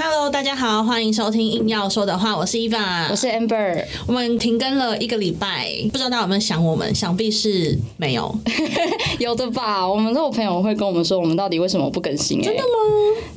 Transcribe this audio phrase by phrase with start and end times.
[0.00, 3.84] Hello，大家好，欢迎收听硬要说的话，我是 Eva，我是 Amber。
[4.06, 6.94] 我们停更了一个礼拜，不知道大家有没有想我们？
[6.94, 8.32] 想必是没有，
[9.18, 9.84] 有的吧？
[9.84, 12.44] 我们都有朋友会跟我们说，我们到底为什么不更新、欸？
[12.44, 12.68] 真的吗？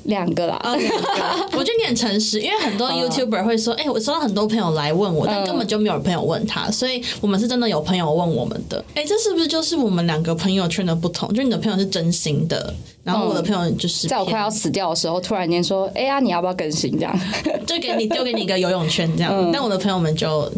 [0.04, 0.61] 两个啦。
[0.63, 8.86] 哦，两个我觉得你很诚实，因为很多 YouTuber 会说，哎、我收到很多朋友来问我，但根本就没有朋友问他，所以我们是真的有朋友问我们的。
[8.93, 11.28] 哎、这是不是就是我们两个朋友圈的不同？
[11.30, 12.71] 就是你的朋友是真心的，
[13.04, 17.20] 然后我的朋友就是在我快要死掉的时候，突然间说：“哎、呀，你要不要更新？”这样。
[17.66, 20.52] 就给你丢给你一个游泳圈这样，但我的朋友们就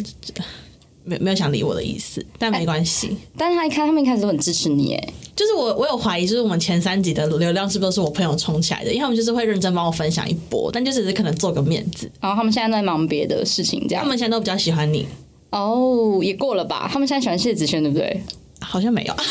[1.05, 3.16] 没没有想理我的意思，但没关系。
[3.38, 8.90] 但是他一看，他们一开始都很支持你，哎，就是我，我有怀疑，就是我们前三集的流量是不是都是我朋友冲起来的？
[8.91, 12.12] 因为他们就是会认真帮我分享一波，但就只是可能做个面子。
[12.20, 14.04] 然后他们现在在忙别的事情，这样。
[14.04, 15.07] 他们现在都比较喜欢你，
[15.52, 16.90] 哦，也过了吧？
[16.91, 18.21] 他们现在喜欢谢子轩，对不对？
[18.60, 19.13] 好像没有。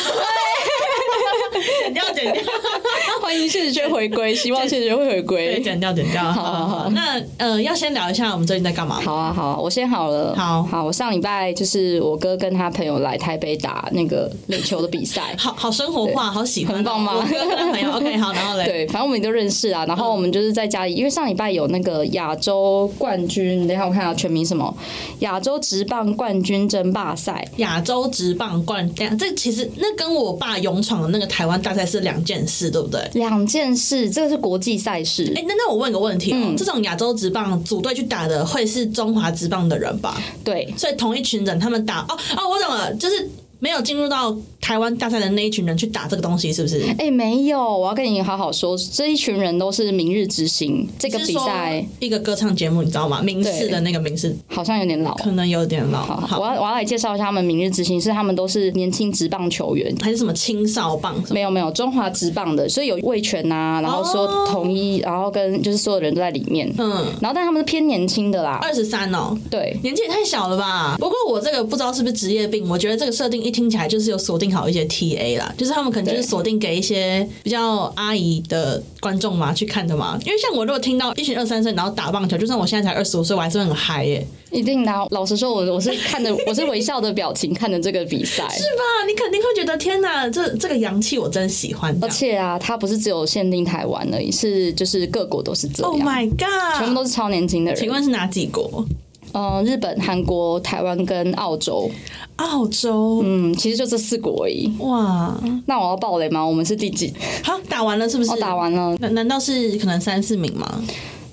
[1.81, 2.41] 剪掉，剪掉，
[3.21, 5.61] 欢迎谢子轩回归， 希望谢子轩会回对，归。
[5.61, 6.23] 剪掉，剪掉。
[6.23, 8.99] 好好好，那呃，要先聊一下我们最近在干嘛？
[9.01, 10.35] 好啊，好啊，我先好了。
[10.35, 15.33] 好好，我上礼拜就是我哥跟他朋友来台北打那个垒球的比赛。
[15.37, 19.85] 好好生活化，好喜欢哦，很棒吗我哥跟他朋友，OK，好，然后嘞，对，反正我们都认识啊。
[19.85, 24.75] 然后我们就是在家里，因为上礼拜有那个亚洲冠军，等一下我看下全名什么，
[25.19, 27.47] 亚洲职棒冠军争霸赛。
[27.57, 33.01] 亚洲职棒冠，等下这其实那跟我爸勇闯的那个台湾大赛是两件事，对不对？
[33.13, 40.21] 两件事，这个是国际赛事，哎、那那我问个问题哦、嗯这种亚洲职棒组队去打的会是中华职棒的人吧？
[40.43, 43.29] 对，所以同一群人他们打哦哦，我懂了，就是
[43.63, 46.83] 没有进入到台湾大赛的那一群人去打这个东西，是不是？
[46.97, 50.85] 哎、没有，我要跟你好好说，这一群人都是明日之星。
[50.99, 53.21] 这个比赛一个歌唱节目，你知道吗？
[53.21, 55.15] 明视的那个明视好像有点老。
[55.15, 59.95] 可能有点老，好，好我要我要来介绍一下他们明日之星，是他们都是年轻职棒球员。
[60.01, 61.15] 还是什么青少棒？
[61.31, 69.37] 没有没有，中华职棒的，所以有魏权呐，然后说哦统一，然后跟就是所有人都在里面，嗯，然后但他们是偏年轻的啦，二十三哦。
[69.49, 70.97] 对，年纪也太小了吧？
[70.99, 80.19] 不过我这个不知道是不是职业病，我觉得这个设定一听起来就是有锁定好一些 TA 啦，就是他们可能就是锁定给一些比较阿姨的观众嘛去看的嘛。
[80.25, 85.05] 因为像我如果听到一群二三岁然后打棒球，就算我现在才二十五岁，我还是会很嗨耶、一定的啊。
[85.11, 89.05] 老实说，我我是看的我是微笑的表情看的这个比赛， 是吧？
[89.07, 91.95] 你肯定会觉得天哪，这这个洋气我真喜欢。
[92.01, 96.79] 而且啊，它不是只有限定台湾而已，是就是各国都是这样 Oh，my god！
[96.79, 97.79] 全部都是超年轻的人。
[97.79, 98.85] 请问是哪几国？
[99.33, 101.89] 嗯、日本、韩国、台湾跟澳洲，
[102.37, 103.21] 澳洲。
[103.23, 104.71] 嗯，其实就这四国而已。
[104.79, 106.45] 哇，那我要爆雷吗？
[106.45, 107.13] 我们是第几？
[107.43, 108.31] 好，打完了是不是？
[108.31, 110.81] 哦，打完了，难难道是可能三四名吗？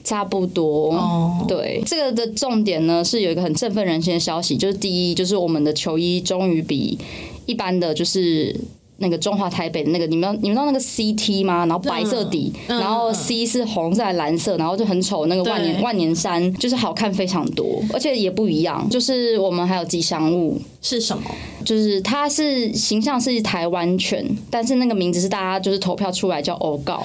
[0.02, 0.94] 差不多。
[0.94, 6.98] 哦，对，这个的重点呢是有一个很振奋人心的消息，就是第一，就是我们的球衣终于比
[7.46, 8.54] 一般的就是。
[9.00, 11.66] 那个中华台北的那个，你们你们知道那个 CT 吗？
[11.66, 15.26] 然后白色底，嗯然后 C 是红色还是蓝色，然后就很丑。
[15.26, 18.88] 那个万年对万年山就是好看非常多，而且也不一样。
[18.88, 21.22] 就是我们还有吉祥物，是什么？
[21.64, 27.04] 就是它是形象是台湾犬，但是那个名字是大家就是投票出来叫欧告，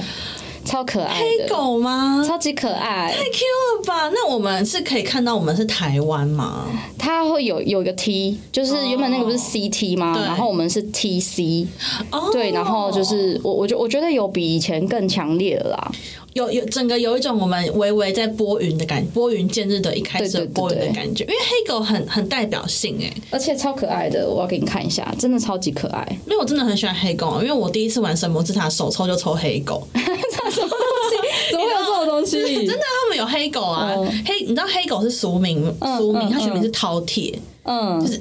[0.65, 2.23] 超可爱，黑狗吗？
[2.27, 3.13] 超级可爱。
[3.15, 3.39] 太 Q
[3.77, 4.09] 了吧？
[4.09, 6.65] 那我们是可以看到我们是台湾吗？
[6.97, 10.13] 它会有有一个 T，就是原本那个不是 CT 吗？
[10.15, 11.67] 对然后我们是 TC，
[12.11, 15.91] 哦，对，然后就是我我觉我觉得有比以前更强烈了啦。
[16.35, 26.05] 有有整个有一种我们微微在拨云的感觉，拨云见日的一开始拨云的感觉，因为黑狗很很代表性哎，而且超可爱的，我要给你看一下，真的超级可爱。
[26.25, 30.77] 因为我真的很喜欢黑狗，因为我第一次玩神魔之塔手抽就抽黑狗， 什么东
[31.09, 31.15] 西？
[31.51, 32.37] 怎么会有这种东西？
[32.67, 34.05] 真的他们有黑狗啊，嗯。
[34.25, 36.31] 黑你知道黑狗是俗名，俗名嗯。
[36.31, 38.19] 它全名是饕餮，嗯，就是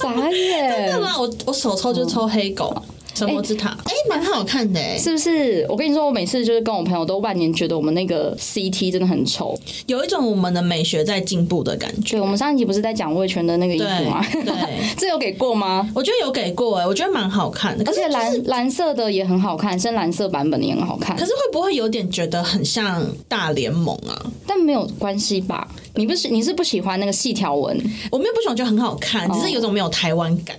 [0.00, 1.20] 傻眼，真的吗？
[1.20, 2.74] 我我手抽就抽黑狗。
[3.14, 5.66] 神魔之塔，哎，蛮好看的哎，是不是？
[5.68, 9.58] 我跟你说，我每次就是跟我朋友都万年觉得我们那个 CT 真的很丑。
[9.86, 12.16] 有一种我们的美学在进步的感觉。
[12.16, 14.24] 对，我们上一集不是在讲魏权的那个衣服吗？
[14.32, 14.54] 对对
[14.96, 15.88] 这有给过吗？
[15.94, 24.26] 我觉得有给过哎，我觉得蛮好看的，而且蓝蓝色的也很好看，深蓝色版本的也很好看可，是会不会有点觉得很像大联盟啊？
[24.46, 25.68] 但没有关系吧？
[25.94, 27.76] 你不是你是不喜欢那个细条纹？
[28.10, 30.56] 我没有不喜欢，觉得很好看，只是有种没有台湾感。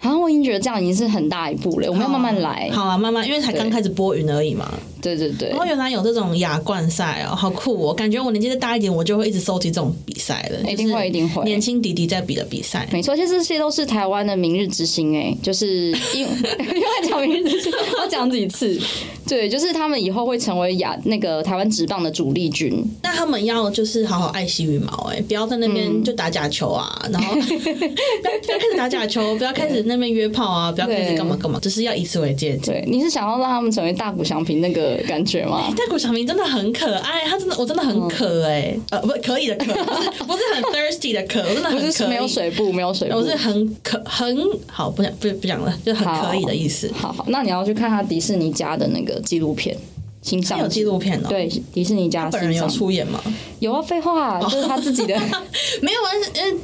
[0.00, 2.70] 好像我已经觉得这样已经是很大一步了，我们要慢慢来。
[2.72, 4.66] 好啊，慢慢，因为才刚开始播云而已嘛。
[5.00, 7.94] 对对对然，后原来有这种亚冠赛哦，好酷哦！
[7.94, 10.70] 感觉我年纪再大一点，我就会一直收集这种比赛了。
[10.70, 12.86] 一定会一定会年轻弟弟在比的比赛。
[12.92, 18.78] 没错，其实这些都是台湾的明日之星哎，就是因 因为讲明日之星，我讲几次，
[19.26, 22.84] 对，就是他们以后会成为亚那个台湾职棒的主力军。
[23.02, 32.58] 那他们要就是好好爱惜羽毛、哎，不要在那边就打假球啊，然后不要 不要开始打假球，不要开始那边约炮啊，不要开始干嘛干嘛，就是要以此为戒。
[32.64, 35.72] 对，你是想要让他们成为大谷翔平那个感觉吗？
[35.76, 43.22] 但谷小明真的很可爱，他真的我真的很可哎、呃，不可以的可，不是不是很 thirsty 的可，我真的很可，不是没有水部，没有水部我。
[43.22, 46.90] 是很可很好，不讲不不讲了，就很可以的意思。
[46.94, 49.76] 好好，那你要去看他迪士尼家的那个纪录片，
[50.22, 53.22] 新上有纪录片哦，，对迪士尼家本人有出演吗？
[53.60, 55.14] 有啊，废话，就是他自己的。
[55.80, 56.10] 没有啊，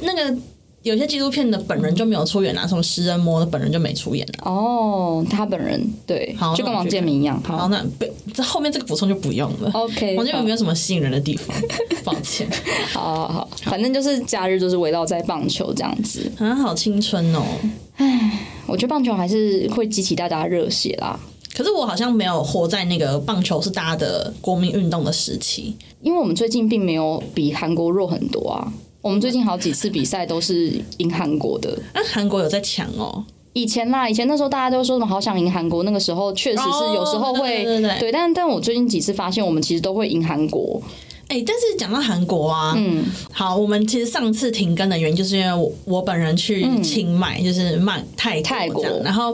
[0.01, 0.37] 那个
[0.87, 4.49] 有些纪录片的本人就没有出演啊，什么食人魔的本人就没出演啊。
[4.49, 7.41] 哦，他本人对好，就跟王建民一样。
[7.43, 9.69] 好，好那不这后面这个补充就不用了。
[9.73, 11.55] ，OK，王建民没有什么吸引人的地方，
[12.03, 12.47] 抱歉。
[12.93, 16.31] 好好好，反正就是假日就是围绕在棒球这样子。
[16.39, 17.43] 啊，好青春哦！
[17.97, 21.19] 唉我觉得棒球还是会激起大家的热血啦，
[21.55, 25.75] 可是我好像没有活在那个棒球是大家的国民运动的时期。
[26.01, 28.71] 因为我们最近并没有比韩国弱很多啊。
[29.07, 31.79] 我们最近好几次比赛都是赢韩国的。
[31.93, 33.23] 那，韩国有在抢哦。
[33.53, 40.81] 以前啦，以前那时候大家都说什么好想赢韩国，那个时候确实是有时候会、哦对但但我最近几次发现，我们其实都会赢韩国。
[41.29, 49.33] 哎、但是讲到韩国啊，嗯，好，我们其实上次停更的原因，就是因为我我本人去清迈，就是曼泰泰国然后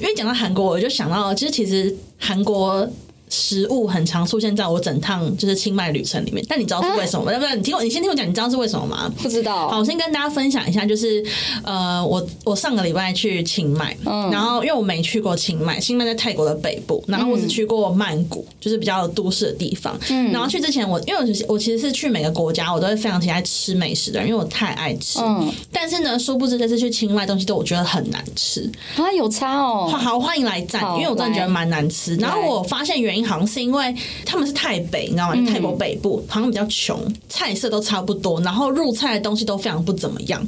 [0.00, 2.84] 因为讲到韩国，我就想到，其实其实韩国。
[3.32, 7.32] 食物很常出现在我整趟就是清迈旅程里面，但你知道是为什么吗？
[7.32, 9.10] 要、不然你听我，你先听我讲，你知道是为什么吗？
[9.22, 11.24] 不知道好，我先跟大家分享一下，就是
[11.64, 19.98] 呃，我我上个礼拜去清迈，然后因为我没去过清迈，清迈在泰国的北部，然后我只去过曼谷，就是比较都市的地方。
[20.30, 25.18] 然后去之前我，因为我其实我其实是去每个国家，我都会非常喜爱吃美食的人，因为我太爱吃。
[25.20, 28.70] 嗯但是呢，殊不知这次去清迈东西都我觉得很难吃。
[28.96, 29.88] 啊，有差哦。
[29.88, 32.14] 好，欢迎来赞，因为我真的觉得蛮难吃。
[32.16, 35.36] 然后我发现原因好像是因为他们是泰北，你知道吗？
[35.36, 40.46] 就泰国北部好像比较穷，菜色都差不多，然后入菜的东西都非常不怎么样。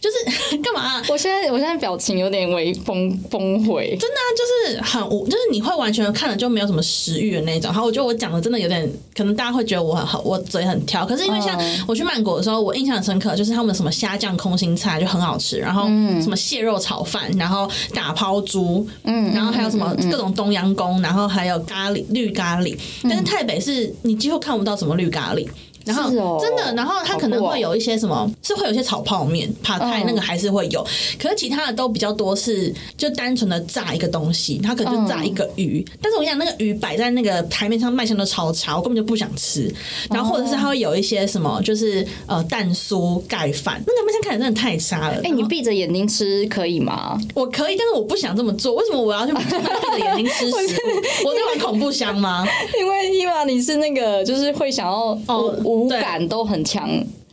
[0.00, 3.96] 就是干嘛啊、我现在我现在表情有点微崩崩毁。
[4.00, 7.72] 真的啊，就是很无，就是你会完全看了就没有什么食欲的那种。
[7.72, 11.04] 好，我觉得我讲的真的有点，可能大家会觉得我很好，我嘴很挑。
[11.04, 15.84] 可是因为像嗯我去曼谷的时候，我印象很深刻，就是他们什么虾酱空心菜就很好吃，然后
[16.22, 22.76] 什么蟹肉炒饭，然后打抛猪，嗯，然后还有什么各种东阳宫，然后还有咖喱绿咖喱。
[23.02, 25.46] 但是台北是你几乎看不到什么绿咖喱。
[25.84, 30.86] 然后哦真的，然后它可能会有一些什么，是会有一些炒泡面、帕泰嗯那个还是会有，
[31.18, 35.84] 可是其他的都比较多是就单纯的炸一个东西，它可能就炸一个鱼。
[36.02, 39.72] 但是我跟你讲，那个鱼摆在那个台面上卖相都超差，我根本就不想吃。
[40.10, 45.20] 然后或者是它会有一些什么，就是呃蛋酥盖饭，那个卖相看起来真的太差了。
[45.24, 47.18] 哎、你闭着眼睛吃可以吗？
[47.34, 48.74] 我可以，但是我不想这么做。
[48.74, 50.58] 为什么我要去闭着眼睛吃食物？
[51.26, 52.46] 我在玩恐怖箱吗？
[52.78, 56.88] 因为伊娃你是那个就是会想要哦五五对感都很强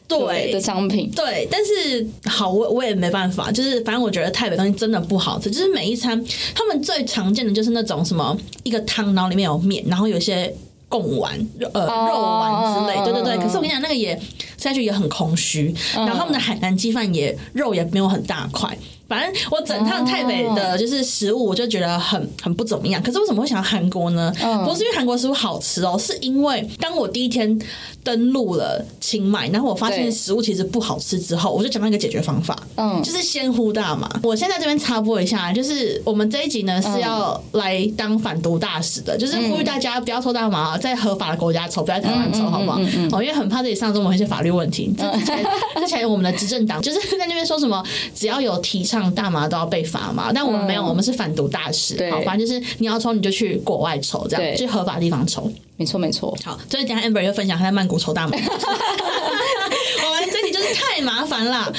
[0.07, 1.11] 对的商品。
[1.15, 6.23] 对，但是好，我我也没办法，就是反正我觉得台北东西真的不好吃，就是每一餐
[6.55, 10.53] 他们最常见的就是那种什么一个汤，然后里面有面，然后有些
[10.87, 13.37] 贡丸、肉呃、哦肉丸之类，对对对。
[13.37, 14.15] 可是我跟你讲，那个也
[14.57, 18.77] 吃下去也很空虚，然后他们的海南鸡饭也肉也没有很大块。
[19.07, 23.01] 反正我整趟台北的就是食物，我就觉得很很不怎么样。
[23.01, 24.33] 可是为什么会想到韩国呢？
[24.43, 27.57] 嗯不是因为韩国食物好吃哦，是因为当我第一天
[28.03, 34.09] 登陆了清迈，然后我发现食物其实不好吃之后，我就讲到一个解决方法，嗯就是先呼大麻。
[34.23, 42.79] 我现在这边插播一下，就是我们这一集呢是要来当反毒大使的，就是呼吁大家不要抽大麻，在合法的国家抽，不要在台湾抽，好不好？
[43.11, 44.93] 哦，因为很怕自己上中某一些法律问题。
[44.97, 45.45] 之前
[45.79, 47.83] 之前我们的执政党就是在那边说什么，
[48.13, 51.95] 只要有提倡大麻都要被罚嘛，但我们没有，我们是反毒大使。
[51.95, 55.51] 对好，反正就是你要抽你就去国外抽，这样去合法的地方抽。
[55.75, 56.35] 没错没错。
[56.43, 58.35] 好，所以等一下 Amber 又分享他在曼谷抽大麻。
[58.37, 58.41] 我
[60.15, 61.71] 们这题就是太麻烦了。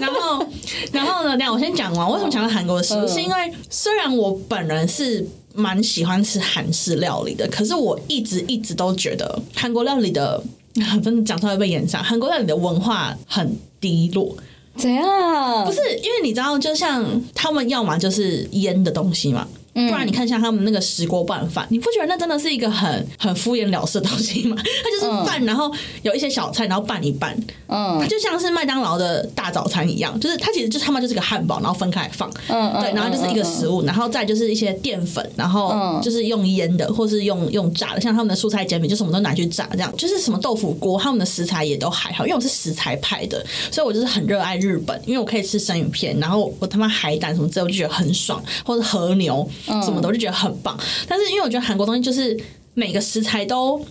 [0.00, 0.46] 然后，
[0.92, 1.36] 然后呢？
[1.36, 10.42] 等我先讲完，为什么讲到韩国的食物，嗯是因为虽然我本人是蛮喜欢吃韩式料理的，可是我一直一直都觉得韩国料理的，
[11.04, 14.34] 真的讲出来会被延上，韩国料理的文化很低落。
[14.76, 15.64] 怎样？
[15.64, 24.56] 不是因为你知道，就像他们要么就是腌的东西嘛，不然你看像他们那个石锅拌饭，你不觉得那真的是一个很很敷衍了事的东西吗？
[24.60, 27.36] 它就是饭，然后有一些小菜，然后拌一拌，
[27.68, 27.98] 嗯。
[28.00, 36.02] 它就像是麦当劳的大早餐一样，就是它其实就他们就是个汉堡，然后分开来放，对，然后就是一个食物，然后再就是一些淀粉，然后嗯。
[36.02, 50.78] 就是用腌的，或是用用炸的，像他们的蔬菜煎饼，就什么都拿去炸，这样就是什么豆腐锅，他们的食材也都还好，因为我是食材派的，所以我就是很热爱日本，因为我可以吃生鱼片，然后我他妈海胆什么之类，我就觉得很爽，或者和牛，什么的，我就觉得很棒。
[51.08, 52.38] 但是因为我觉得韩国东西就是
[52.74, 53.84] 每个食材都。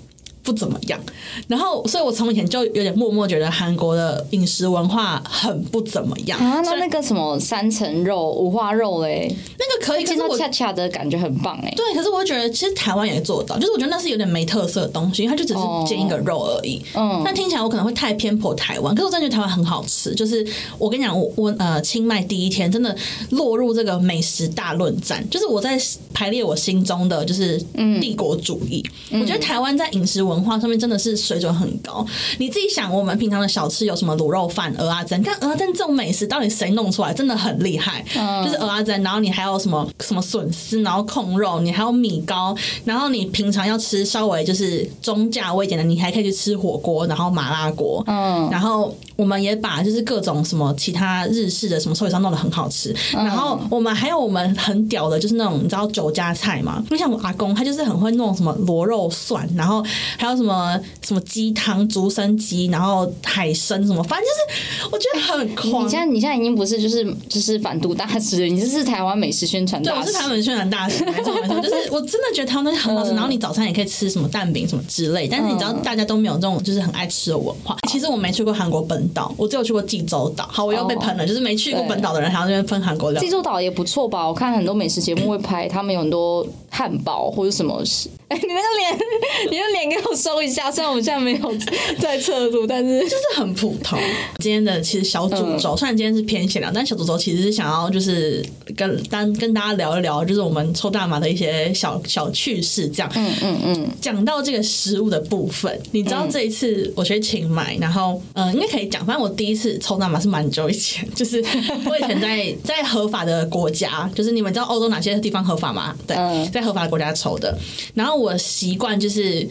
[0.44, 1.00] 不怎么样，
[1.48, 6.60] 然后，所以我从以前就有点默默觉得韩国的饮食文化很不怎么样啊。
[6.62, 11.72] 那那个什么三层肉、五花肉嘞，那个可以，可是我恰恰的感觉很棒哎。
[11.78, 16.82] 对，可是我觉得其实台湾也做到，就是我觉得那是有点没特色的东西，它就只是煎一个肉而已。
[16.96, 20.16] 嗯，但听起来我可能会太偏颇台湾，可是我真的觉得台湾很好吃。
[20.16, 20.44] 就是
[20.80, 22.96] 我跟你讲，我我呃，清迈第一天真的
[23.30, 25.80] 落入这个美食大论战，就是我在
[26.16, 27.64] 排列我心中的就是
[28.00, 28.84] 帝国主义。
[29.12, 30.26] 我觉得台湾在饮食。
[30.31, 32.06] 文化上面真的是水准很高。
[32.38, 35.22] 你自己想，我们平常的小吃有什么卤肉饭、鹅啊蒸？
[35.24, 37.12] 看鹅啊蒸这种美食，到底谁弄出来？
[37.14, 38.04] 真的很厉害。
[38.46, 48.04] 就是鹅啊蒸，然后你还有什么什么笋丝，然后控肉，你还有米糕，然后你平常要吃稍微就是中价位一点的，你还可以去吃火锅，然后麻辣锅。
[48.08, 52.96] 嗯，然后我们也把就是各种什么其他日式的什么寿喜烧弄得很好吃。
[53.14, 56.84] 然后我们还有我们很屌的，就是那种你知道酒家菜嘛？
[56.90, 59.84] 就像我阿公，他就是很会弄什么螺肉蒜，然后。
[60.22, 65.84] 还有什么什么鸡汤、竹升鸡，然后海参什么，反正就是我觉得很狂。
[65.84, 69.98] 你现在你现在已经不是就是就是反毒大师，你这是台湾美食宣传大师。
[69.98, 71.60] 对，我是台湾宣传大师，没错没错。
[71.60, 75.28] 就是我真的觉得台湾东西很好吃，然后你早餐也可以吃什么蛋饼什么之类。
[75.28, 77.76] 但是你知道大家都没有这种就是很爱吃的文化。
[77.90, 80.48] 其实我没去过韩国本岛，我只有去过济州岛。
[80.52, 83.20] 好，我又被喷了，就是没去过本岛的人还要这边分韩国料。
[83.20, 84.28] 济州岛也不错吧？
[84.28, 87.84] 我看很多美食节目会拍，他们有很多汉堡或者什么。
[88.30, 89.00] 哎，你那个脸，
[89.52, 90.72] 你的脸给我收一下。
[90.72, 91.54] 虽然我们现在没有
[92.00, 94.00] 在测度，但是就是很普通。
[94.40, 98.42] 今天的其实小主轴，虽然今天是偏闲聊，但小主轴其实是想要就是
[98.78, 102.88] 跟单跟大家聊一聊，就是我们抽大麻的一些小小趣事。
[102.88, 103.90] 这样，嗯嗯嗯。
[104.00, 109.06] 讲到这个食物的部分，你知道这一次我去清迈，然后嗯，应该可以讲。
[109.06, 111.44] 反正我第一次抽大麻是蛮久以前， 就是
[111.86, 115.94] 我以前在在合法的国家，就是你们知道欧洲哪些地方合法吗？
[116.08, 116.16] 对，
[116.50, 117.58] 在合法的国家抽的，
[117.94, 118.22] 然后。
[118.22, 119.48] 我习惯就是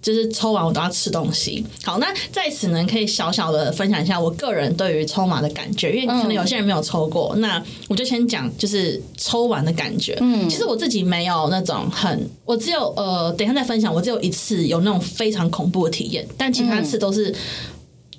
[0.00, 1.64] 就是抽完我都要吃东西。
[1.82, 7.34] 好，那在此呢，可以小小的分享一下我个人对于抽麻的感觉，因为可能有些人没有抽过。
[7.38, 10.16] 那我就先讲，就是抽完的感觉。
[10.20, 13.92] 嗯，其实我自己没有那种很，我只有呃，等一下再分享。
[13.92, 17.34] 我只有一次有那种非常恐怖的体验，但其他次都是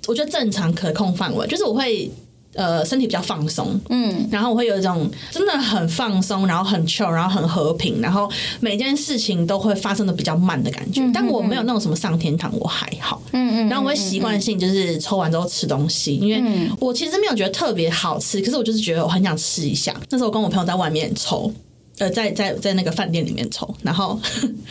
[0.08, 2.12] 我觉得正常可控范围，就是我会。
[2.56, 8.30] 呃，身体比较放松，嗯，然后我会有一种真的很放松，然后很 chill，然后很和平，然后
[8.60, 11.02] 每件事情都会发生的比较慢的感觉。
[11.14, 13.70] 但我没有那种什么上天堂，我还好，嗯嗯。
[13.70, 19.94] 然后我会习惯性就是抽完之后吃东西，因为我其实没有觉得特别好吃，可是我就是觉得我很想吃一下。
[20.10, 21.52] 那时候我跟我朋友在外面抽。
[22.00, 24.20] 呃，在在在那个饭店里面抽，然后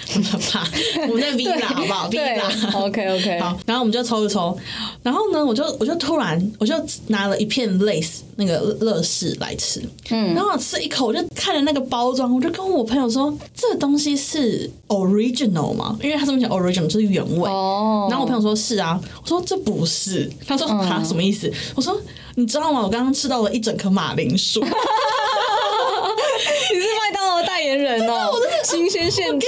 [0.09, 0.67] 很可怕。
[1.09, 3.39] 我们在 V 啦，好不好？V 啦，OK OK。
[3.41, 4.57] 好，然后我们就抽一抽，
[5.05, 6.75] 然后呢，我就我就突然我就
[7.07, 15.97] 拿了一片 lace 那个乐事来吃，嗯，然后我吃一口，我就看着那个包装，我就跟我朋友说，这个东西是 original 吗？
[16.03, 17.49] 因为它这么讲 original 就是原味。
[17.49, 18.09] 哦。
[18.11, 21.51] 然后我朋友说是啊，我说这不是，他说啊什么意思？
[21.77, 21.97] 我说
[22.35, 22.83] 你知道吗？
[22.83, 24.61] 我刚刚吃到了一整颗马铃薯。
[27.77, 28.31] 你是麦当劳代言人哦！
[28.33, 29.47] 我真的新鲜现切，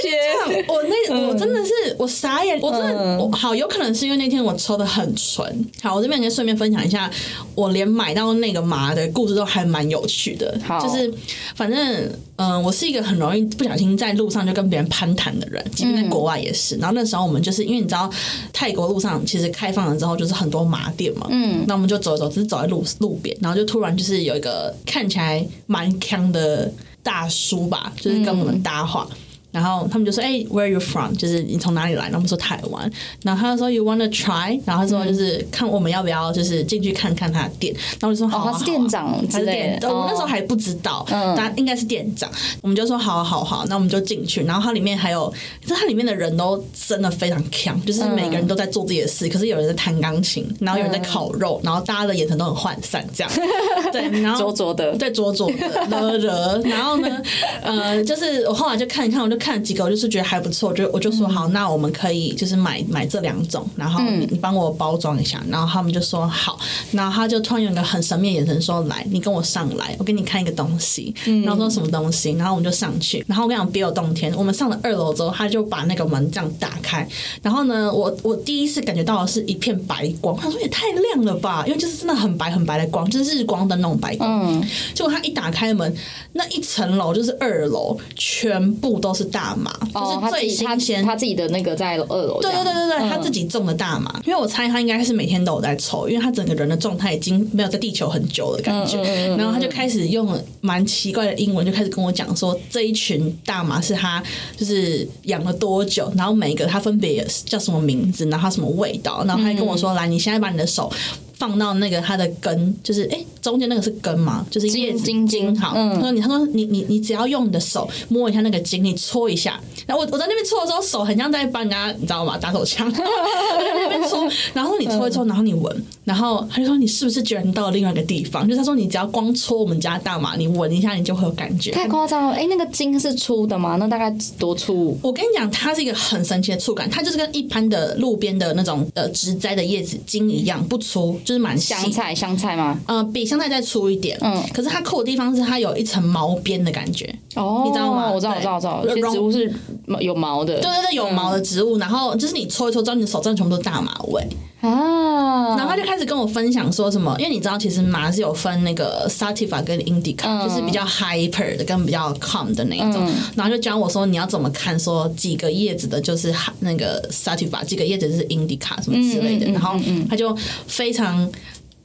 [0.67, 5.65] 我那我真的是我傻眼，我真的我好有可能是因为那天我抽的很纯。
[5.81, 7.09] 好，我这边跟顺便分享一下，
[7.53, 10.57] 我连买到那个麻的故事都还蛮有趣的。
[10.81, 11.13] 就是
[11.55, 16.75] 反正嗯，我是一个很容易不小心在路上就跟别人攀谈的人，即便在国外也是。
[16.77, 18.09] 然后那时候我们就是因为你知道
[18.51, 26.71] 泰国路上其实开放了之后就是很多麻店嘛，嗯，那我们就走走，只是走在路路边，然后就突然就是有一个看起来蛮强的。
[27.05, 29.07] 大叔吧，就是跟我们搭话。
[29.55, 31.15] 然后他们就说：“哎，Where are you from？
[31.15, 32.91] 就是你从哪里来？”然后我们说台湾。
[33.23, 42.29] 然后他就说：“You wanna try？” 然后他说：“就是看我们要不要，就是进去看看他的店。”然后我就说：“好，他是店长，他是店。”我那时候还不知道，他应该是店长。
[42.61, 44.43] 我们就说：“好好好。”那我们就进去。
[44.43, 45.33] 然后它里面还有，
[45.65, 49.29] 就它里面的人都真的非常强，就是每个人都在做自己的事。
[49.29, 53.31] 可是有人在弹钢琴，然后有人在烤肉，然后大家的眼神都很涣散，这样。
[53.93, 56.61] 对，然后灼灼的，对，灼灼的。
[56.65, 57.21] 然后呢，
[57.61, 66.59] 呃，就是我后来就看一看，我就看几个，我就是觉得还不错，就我就说好，那我们可以就是买买这两种，然后你你帮我包装一下，然后他们就说好，
[66.91, 77.07] 然后他就突然有一个很神秘眼神说来，你跟我上来，我给你看一个东西，然后说什么东西，然后我们就上去，然后我跟你讲别有洞天，我们上了二楼之后，他就把那个门这样打开，
[77.43, 84.15] 然后呢，我我第一次感觉到的是一片白光，他说也太亮了吧，因为就是真的很白很白的光，就是日光灯那种白。
[84.15, 85.93] 光，结果他一打开门，
[86.31, 91.03] 那一层楼就是二楼，全部都是大麻，哦，就是最新鲜。
[91.03, 99.03] 他自己的那个在二楼，对对对对对，嗯他自己种的大麻，因为我猜他应该是每天都有在抽，因为他整个人的状态已经没有在地球很久的感觉。
[99.35, 104.23] 然后他就开始用蛮奇怪的英文，就开始跟我讲说这一群大麻是他
[104.55, 110.89] 就是养了多久，然后每一个他分别也是叫什么名字，然后它什么味道，然后他还跟我说，来，你现在把你的手。
[111.37, 114.45] 放到那个它的根，就是哎、中间那个是根嘛？
[114.49, 119.59] 就是叶子茎茎好，嗯他说你，他说你你你只要用你的手摸一下那个筋，你搓一下。
[119.85, 122.37] 然后我我在那边搓的时候，手很像在帮人家，你知道吗？
[122.37, 122.87] 打手枪。
[122.87, 122.91] 我
[123.57, 128.47] 在那边搓，然后你搓一搓，然后你闻，然后他就说你是不是居然到了另外一个地方？
[128.47, 131.71] 就是他说你只要光搓我们家大麻，你闻一下，你就会有感觉。
[131.71, 132.33] 太夸张了。
[132.35, 133.75] 哎、那个筋是粗的吗？
[133.77, 134.97] 那大概多粗？
[135.01, 141.73] 我跟你讲，它是一个很神奇的触感，它就是跟一般的路边的那种呃植栽的叶子茎一样，不粗，就是蛮细。
[141.73, 142.79] 香菜，香菜吗？
[142.87, 149.11] 呃，比香菜再粗一点，嗯可是它扣的地方是它有一层毛边的感觉，哦，你知道吗我知道，我知道，我知道。
[149.11, 149.53] 植物是
[149.99, 154.27] 有毛的，对对对，有毛的植物，然后就是你搓一搓，知道你的手真的全部都是大麻味，
[154.61, 155.55] 啊。
[155.57, 169.79] 然后他就开始跟我分享说什么，因为你知道其实麻是有分那个 sativa 跟 indica，、嗯就是比较 hyper 的跟比较 calm 的那一种，然后就教我说你要怎么看，说几个叶子的就是那个 sativa，几个叶子就是 indica 什么之类的，嗯嗯嗯然后
[170.09, 170.35] 他就
[170.67, 171.29] 非常。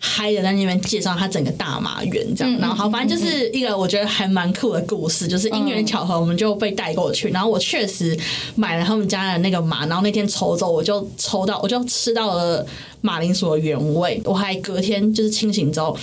[0.02, 8.18] 嗨的在那边介绍他整个大麻园这样，然后好，反正就是一个我觉得还蛮酷的故事，就是因缘巧合我们就被带过去，然后我确实
[8.56, 12.66] 买了他们家的那个麻，然后那天抽走我就抽到，我就吃到了
[13.02, 15.96] 马铃薯的原味，我还隔天就是清醒之后。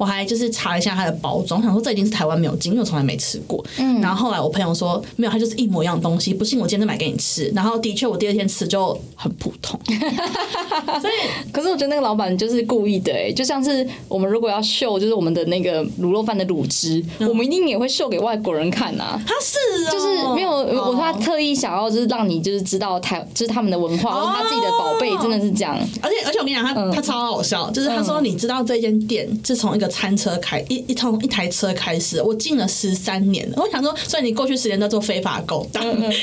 [0.00, 3.62] 我还就是查了一下它的包装，想说这一定是台湾没有进，因为我从来没吃过。
[4.00, 7.52] 然后后来我朋友说没有，它就是一模一样的东西，不信我今天就买给你吃。
[7.54, 9.78] 然后的确我第二天吃就很普通，
[11.02, 25.76] 所以可是我觉得那个老板就是故意的、哎，就像是我们如果要秀，就是我们的那个卤肉饭的卤汁，我们一定也会秀给外国人看呐、他是、哦、就是没有，我说他哦特意想要就是让你就是知道台，就是他们的文化，或者他自己的宝贝真的是这样。
[26.00, 33.56] 而且而且我跟你讲，他、他超好笑，就是他说你知道这间店是从一个餐车开一一通一台车开始，我进了十三年了。
[33.58, 36.16] 我想说，所以你过去十年都做非法勾当，因为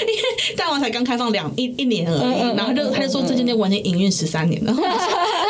[0.55, 4.73] 大王才刚开放两一一年而已，然后他就他就说这间店我已经营运十三年了。
[4.75, 5.07] 我想说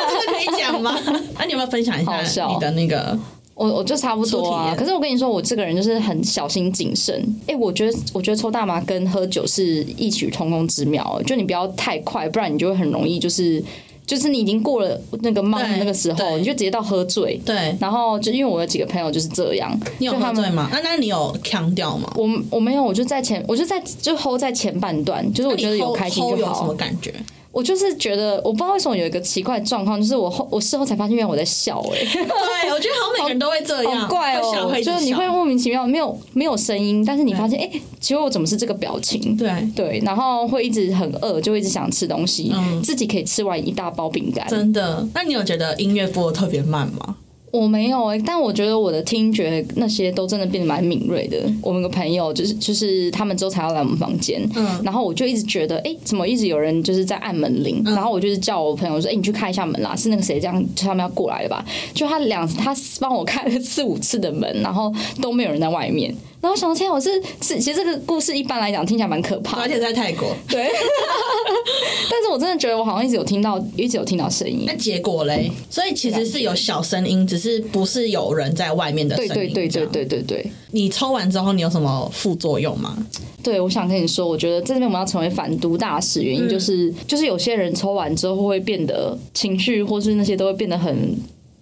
[0.10, 1.00] 这个可以讲吗？
[1.38, 3.18] 那、你有没有分享一下你的那个？
[3.54, 7.20] 我我就差不多啊，可是我跟你说，我这个人就是很小心谨慎。
[7.48, 13.60] 哎、我觉得我觉得抽大麻跟喝酒是异曲同工之妙，就你不要太快，不然你就会很容易就是
[14.08, 17.40] 就是你已经过了那个梦的那个时候，你就直接到喝醉。
[17.46, 20.70] 对，然后就因为我有几个朋友就是这样，你有喝醉吗？
[20.72, 22.12] 那那你有强调吗？
[22.16, 26.74] 我我没有，我就在前，我就在就 hold 在前半段，就是我觉得有开心就有什么。
[26.74, 27.14] 感觉？
[27.52, 39.36] 我就是觉得，我不知道为什么有一个奇怪的状况，就是我后我事后才发现，原来我在笑、欸，哎，对，我觉得好像每个人都会这样，好怪哦、就是你会莫名其妙没有没有声音，但是你发现，哎、其实我怎么是这个表情？
[39.36, 39.52] 对。
[39.76, 44.48] 对，然后会一直很饿，就会一直想吃东西，嗯自己可以吃完一大包饼干。
[44.48, 45.08] 真的？
[45.14, 47.18] 那你有觉得音乐播的特别慢吗？
[47.50, 51.38] 我没有哎、但我觉得我的听觉那些都真的变得蛮敏锐的。
[51.62, 57.82] 我们有个朋友就是就是他们之后才要来我们房间，嗯然后我就一直觉得，哎、怎么一直有人就是在按门铃？
[57.86, 61.66] 然后我就是叫我朋友说，哎、你去开一下门啦，是那个谁这样他们要过来了吧？
[61.94, 66.14] 就他两他帮我开了四五次的门，然后都没有人在外面。
[66.40, 70.70] 然后我想说，天啊，我是是，其实这个故事一般来讲听起来蛮可怕的，而且在泰国，对。
[72.10, 74.74] 但是我真的觉得我好像一直有听到，一直有听到声音那。
[74.76, 75.52] 结果嘞？
[75.70, 79.34] 所以其实是有小声音，只是不是有人在外面的声音。
[79.34, 79.88] 对对对对。
[79.88, 80.52] 对对对。
[80.72, 82.98] 你抽完之后，你有什么副作用吗？
[83.44, 91.16] 对，我想跟你说，我觉得在这边我们要成为反毒大使，原因就是、就是有些人抽完之后会变得情绪或是那些都会变得很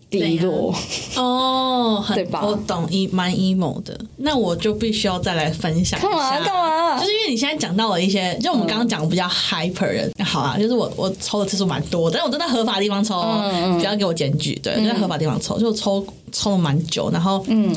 [0.09, 0.73] 低落。
[1.15, 3.99] 哦，很对吧我懂，一蛮 emo 的。
[4.17, 6.09] 那我就必须要再来分享一下。
[6.09, 17.75] 干嘛干嘛就是因为你现在讲到了一些，就我们刚刚讲的比较 hyper 的，好啊，就是我我抽的次数蛮多，但是我都在合法地方抽哦，不要给我检举，对，就在合法地方抽，就抽抽了蛮久，然后嗯。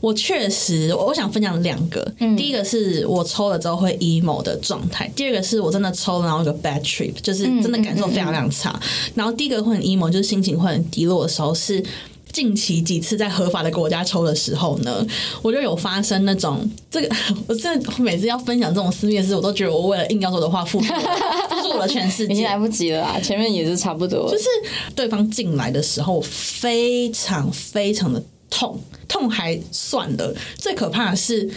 [0.00, 2.06] 我确实，我我想分享两个。
[2.36, 8.80] 第一个是我抽了之后会 emo 的状态，第二个是我真的抽了然后有个 bad trip，就是真的感受非常非常差。
[9.14, 11.84] 然后第一个会很 emo，就是心情会很低落的时候是。
[12.30, 15.04] 近期几次在合法的国家抽的时候呢，
[15.40, 17.08] 我就有发生那种这个，
[17.48, 21.00] 我真的每次要分享这种私密的事，我都觉得我为了硬要说的话付出了
[21.48, 22.56] 付出我的全世界已经来。
[22.58, 24.30] 不及了啦，前面也是差不多。
[24.30, 24.44] 就是
[24.94, 31.48] 对方进来的时候，我非常非常的痛，痛还算了，最可怕的是，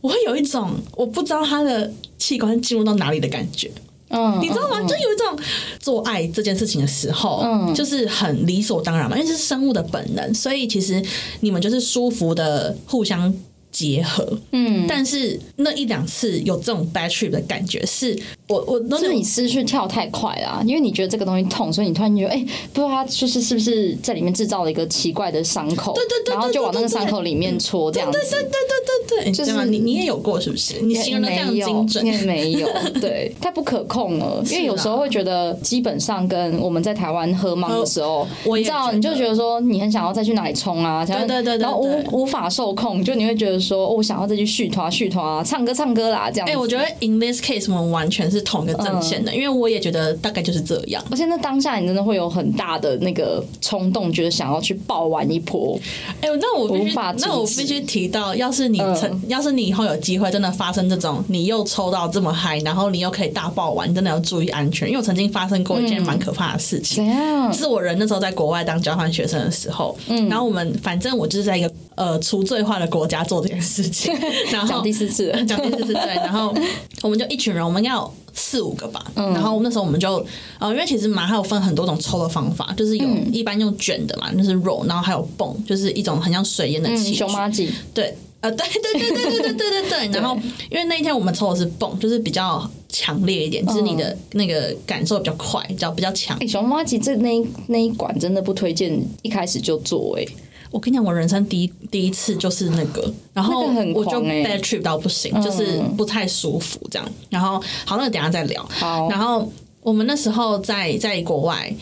[0.00, 3.70] 我会有一种我不知道他的器官进入到哪里的感觉。
[4.12, 4.82] 嗯，你知道吗？
[4.82, 5.44] 就有一种
[5.78, 11.00] 做爱这件事情的时候，嗯就是很理所当然嘛，因为是生物的本能，所以其实
[11.40, 13.32] 你们就是舒服的互相
[13.70, 18.18] 结合，嗯，但是那一两次有这种 bad trip 的感觉，是
[18.50, 28.18] 我我都是你思绪跳太快啦，因为你觉得这个东西痛，所以你突然觉得，哎、不知道它就是是不是在里面制造了一个奇怪的伤口，对对对然后就往那个伤口里面戳，这样子。
[28.18, 30.80] 对对对对对，就是你你也有过是不是？
[30.80, 32.68] 你形容的非常没有精准没有，
[33.00, 34.42] 对，太不可控了。
[34.50, 46.52] 因为有时候会觉得，基本上跟我们在台湾喝忙的时候，我你知道，你就觉得说，你很想要再去哪里冲啊，想要对对对对然后无无法受控，就你会觉得说，哦，我想要再去续团续团啊，唱歌唱歌啦，这样子。
[46.52, 51.02] 哎、我觉得 in this case 我们完全是同一个阵线嗯的，因为我也觉得大概就是这样。
[51.10, 55.78] 而且那当下你真的会有很大的那个冲动，觉得想要去爆玩一波。
[56.20, 67.10] 哎、那我必须无法，那我必须提到，要是你曾，嗯要是你以后有机会真的发生这种，你又抽到这么嗨，然后你又可以大爆玩，你真的要注意安全，因为我曾经发生过一件蛮可怕的事情。
[67.52, 71.70] 是我人那时候在国外当交换学生的时候，嗯然后我们反正我就是在一个
[72.00, 74.10] 呃除罪化的国家做这件事情，
[74.50, 75.40] 然后讲第四次了。
[75.44, 76.54] 讲第四次对，然后
[77.02, 79.34] 我们就一群人，我们要四五个吧，嗯。
[79.34, 80.24] 然后那时候我们就
[80.58, 83.28] 呃，因为其实麻还有分很多种抽的方法，就是有嗯。
[83.30, 88.16] 一般用卷的嘛，就是 roll，然后还有泵，就是一种很像水烟的嗯，气球，熊妈鸡，对。
[88.40, 90.34] 呃，对对对对对对对对 对，然后
[90.70, 96.34] 因为那一天我们抽的是泵，就是比较强烈一点，就是你的那个感受比较快，比较比较强。
[96.40, 96.46] 哎、。
[96.46, 100.24] 熊妈鸡这那一那一管真的不推荐一开始就做哎、
[100.70, 107.08] 我跟你讲，我人生第一第一次就是那个，然后我就狂欸 bad trip 到不行，就是不太舒服这样。
[107.28, 108.64] 然后好，那个等下再聊。
[108.70, 109.50] 好然后
[109.82, 111.74] 我们那时候在在国外，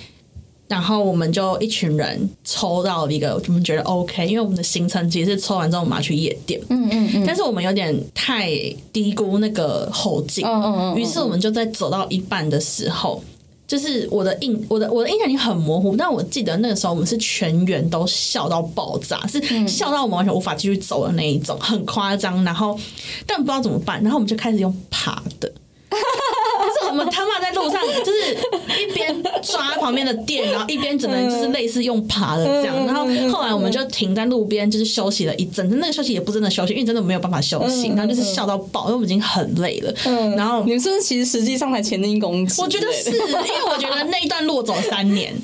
[0.69, 8.51] 然后我们就一群人抽到一个我们觉得 OK，因为我们的行程其实是抽完之后我们要去夜店，嗯嗯嗯，但是我们有点太
[8.93, 13.23] 低估那个后劲，嗯嗯嗯嗯于是我们就在走到一半的时候。
[13.69, 22.43] 就是我的印，我的我的印象已经很模糊，但我记得那个时候我们是全员都笑到爆炸，是嗯笑到我们完全无法继续走的那一种，很夸张。
[22.45, 22.77] 然后
[23.27, 25.53] 但不知道怎么办，然后我们就开始用爬的。
[26.59, 28.37] 就是我们他妈在路上，就是
[28.83, 32.77] 一边抓旁边的店，然后一边只能就是类似用爬的这样。
[32.87, 35.77] 然后后来我们就停在路边，就是休息了一阵子。
[35.77, 39.95] 那个休息也不真的休息，因为真的没有办法休息，然后就是笑到爆，因为我们已经很累了。
[40.37, 42.49] 然后你们是不是其实实际上才前进一公里？
[42.59, 45.35] 我觉得是，因为我觉得那一段路我走了三年，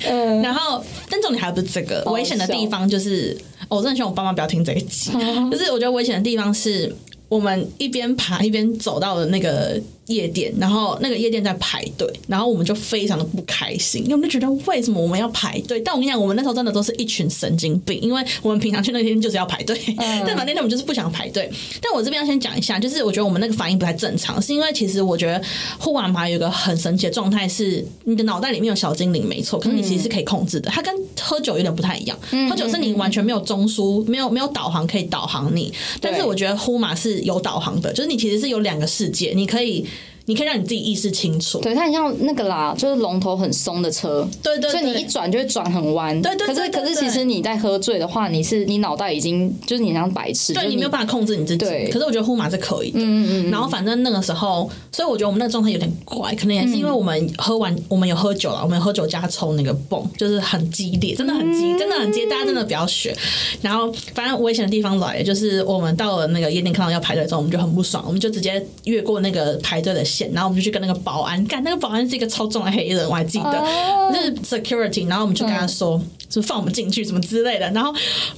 [0.43, 3.37] 然后但重点还不是这个危险的地方，就是、
[3.69, 5.11] 哦我真的希望我爸妈不要听这一集，
[5.51, 6.95] 就是我觉得危险的地方是
[7.29, 15.81] 我们一边爬一边走到了那个夜店，然后那个夜店在排队，然后我们就非常的不开心，因为我们就觉得为什么我们要排队？
[15.81, 21.51] 但我跟你讲，我们那时候真的都是一群神经病，因为我们平常去那天就是要排队， 但反正那天我们就是不想排队。
[21.81, 25.43] 但我这边要先讲一下，就是我觉得我们那个反应不太正常，是因为其实我觉得
[25.79, 32.19] 护腕爬有一个很神奇的状态是，你的脑袋里面有小精灵，没错，可是你其实是可以控制的，它跟喝酒有点不太一样，
[32.51, 39.87] 喝酒是你完全没有中枢，没有没有导航可以导航你，但是我觉得呼马是有导航的，就是你其实是有两个世界，你可以。
[40.27, 46.21] 你可以让你自己意识清楚，对，它很像那个啦，就是龙头很松的车，对对所以你一，转就会转很弯。
[46.23, 51.59] 对对对可是可是其实你在喝醉的话，你是你脑袋已经就是你像白痴，对你没有办法控制你自己。
[51.59, 53.01] 对可是我觉得呼马是可以的。
[53.01, 63.15] 嗯嗯然后反正那个时候，所以我觉得我们那个状态有点怪，可能也是因为我们喝完，我们有喝酒了，我们有喝酒加抽那个泵，就是很激烈，真的很激，真的很激烈，大家真的不要学。
[63.61, 73.65] 然后反正危险的地方来了，就是我们到了那个夜店看到要排队之后，我们就很不爽，我们就直接越过那个排队的线，然后我们就去跟那个保安干，那个保安是一个超重的黑人，我还记得，
[74.13, 77.69] 就是 security，然后我们就跟他说，就放我们进去什么之类的。
[77.71, 77.93] 然后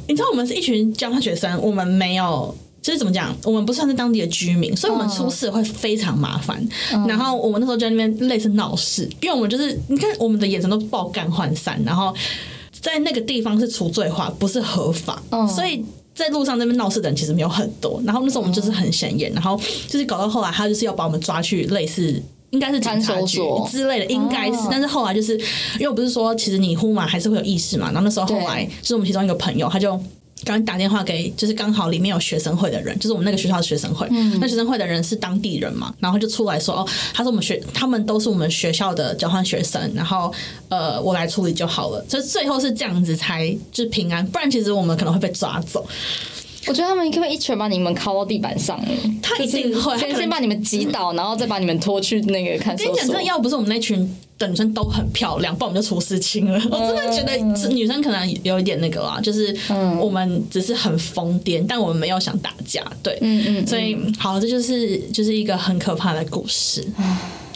[0.08, 2.56] 你知道我们是一群交换学生，我们没有。
[2.82, 6.64] 就是怎么讲，我们不算是当地的居民，所以我们出事会非常麻烦。
[7.08, 12.14] 然后我们那时候就在那边类似闹事，因为我们就是你看我们的眼神都爆干涣散，然后
[12.80, 15.84] 在那个地方是除罪化，不是合法，所以。
[16.16, 23.38] 在路上那边闹事的人其实没有很多，然后那时候我们就是很显眼，然后就是搞到后来他就是要把我们抓去类似应该是警察局
[23.70, 25.37] 之类的，应该是，但是后来就是
[25.74, 30.00] 因为我不是说其实你呼嘛还是会有意识嘛，然后那时候后来就是我们其中一个朋友他就。
[30.44, 34.07] 刚打电话给，就是刚好里面有学生会的人，就是我们那个学校的学生会。
[34.38, 40.33] 那学生会的人是当地人嘛，然后就出来说，哦，他说我们学，他们都是我们学校的交换学生，然后
[40.68, 42.05] 呃，我来处理就好了。
[42.09, 45.87] 所以最后是这样子才就是平安，不然其实我们可能会被抓走。
[46.68, 48.77] 我觉得他们可不可以一拳把你们敲到地板上？
[48.85, 53.22] 哎，他一定会，先先把你们击倒，然后再把你们拖去那个看守跟你讲，真所的。
[53.22, 56.61] 要不是我们那群的女生都很漂亮，不然我们就出事情了。
[56.70, 57.37] 我真的觉得
[57.68, 59.57] 女生可能有一点那个啦，就是
[60.01, 62.85] 我们只是很疯癫，但我们没有想打架。
[63.03, 66.87] 对，嗯嗯，所以好，这就是就是一个很可怕的故事，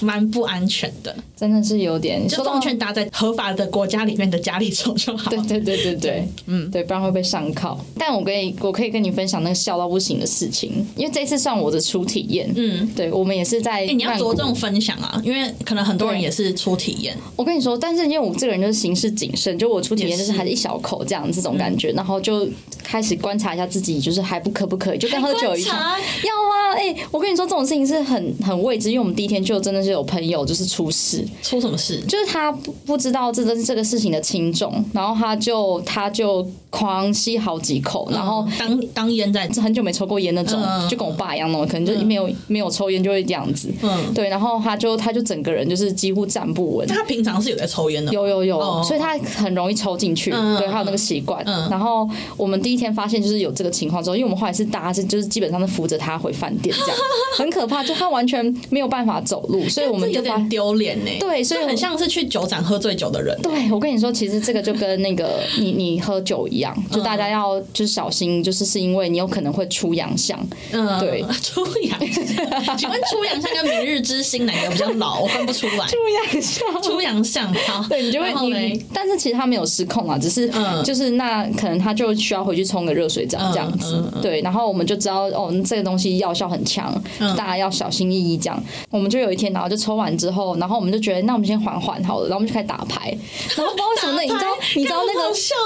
[0.00, 1.14] 蛮不安全的。
[1.40, 5.30] 真的是有点就奉劝大家在合法的国家里面的家里抽就好。
[5.32, 7.78] 对对对对对，嗯，对，不然会被上铐。
[7.98, 12.52] 但我可以，我可以跟你分享那个笑到不行的事情，因为这次算我的初体验。
[12.54, 14.50] 嗯，对，我们也是在、哎、你要着重。
[14.60, 17.16] 分享啊，因为可能很多人也是初体验。
[17.36, 22.46] 我跟你说，但是因为我这个人就是行事谨慎，就我初体验就是还是一小口这样这种感觉，然后就
[22.82, 25.76] 开始观察一下自己，就是还不可不可以，就跟喝酒一样。
[25.78, 32.00] 要啊，哎、我跟你说，这种事情是很很未知，因为我们第一天就真的是有朋友就是出事，出什么事？
[32.02, 43.72] 就是他不不知道这个这个事情的轻重，然后他就他就狂吸好几口，然后嗯当当烟在很久没抽过烟那种，嗯就跟我爸一样那种，可能就没有、没有抽烟就会这样子。
[43.82, 46.86] 嗯，对，然后他就他就整个人就是几乎站不稳。
[46.86, 51.42] 他平常是有在抽烟的，有有有，哦所以他很容易抽进去，嗯对，他有那个习惯。
[51.46, 56.96] 嗯然后我们第一天发现就是有这个情况之后，因为我们后来是大家是就是基本上是扶着他回饭店这样，
[57.36, 61.10] 很可怕，就他完全没有办法走路，所以我们就丢脸呢。
[61.20, 63.38] 对所以很像是去酒展喝醉酒的人。
[63.42, 70.38] 对，我跟你说，其实这个就跟那个你你喝酒一样，就大家要就是小心，就是是因为你有可能会出洋相。
[70.72, 72.24] 嗯，对出洋相。
[72.76, 75.20] 请问出洋相跟明日之星哪个比较老？
[75.20, 75.86] 我分不出来。
[75.86, 88.62] 出洋相，出洋相，好，对你就会你但是其实他没有失控啊，只是嗯就是那可能他就需要回去冲个热水澡这样子对，然后我们就知道哦，这个东西药效很强，嗯大家要小心翼翼这样。
[88.90, 93.16] 我们就有一天，然后就抽完之后，然后我们就觉得那我们先缓缓好了，然后我们就开始打牌，
[93.56, 94.46] 然后不知道为什么那你知道
[94.76, 95.20] 你知道那个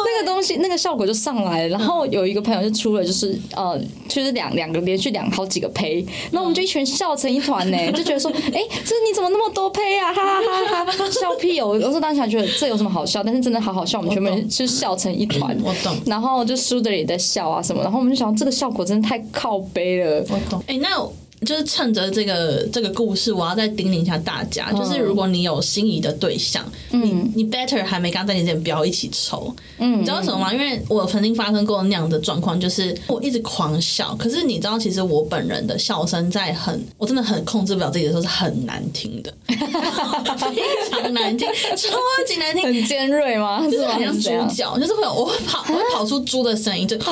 [0.04, 3.78] 那个东西那个效果就上来了，然后有一个朋友就出了就是呃
[4.08, 11.68] 就是两两个连续两好几个胚，然后我们就一群人笑成一团呢， 就觉得说哎这你怎么那么多胚啊，哈哈哈哈，笑屁哦！
[11.68, 15.56] 我说当下觉得这有什么好笑，但是真的好好笑，我们全部人就笑成一团。
[15.62, 15.96] 我懂。
[16.06, 20.24] 然后就输的人也在笑啊什么，然后我们就想这个效果真的太靠背了。
[20.30, 20.62] 我懂。
[20.66, 21.00] 哎、那
[21.44, 24.78] 就是趁着这个这个故事，我要再叮咛一下大家，嗯。
[24.78, 29.54] 就是如果你有心仪的对象，你你 better 还没跟他在一起之前不要一起抽。
[29.78, 30.52] 嗯，你知道为什么吗？
[30.52, 42.62] 因为我曾经发生过那样的状况，就是我一直狂笑，可是你知道，其实我本人的笑声在很，我真的很控制不了自己的时候是很难听的， 非常难听，超级难听。
[42.64, 43.60] 很尖锐吗？
[43.64, 47.04] 就是像猪叫，就是会有我会跑， 我会跑出猪的声音，就的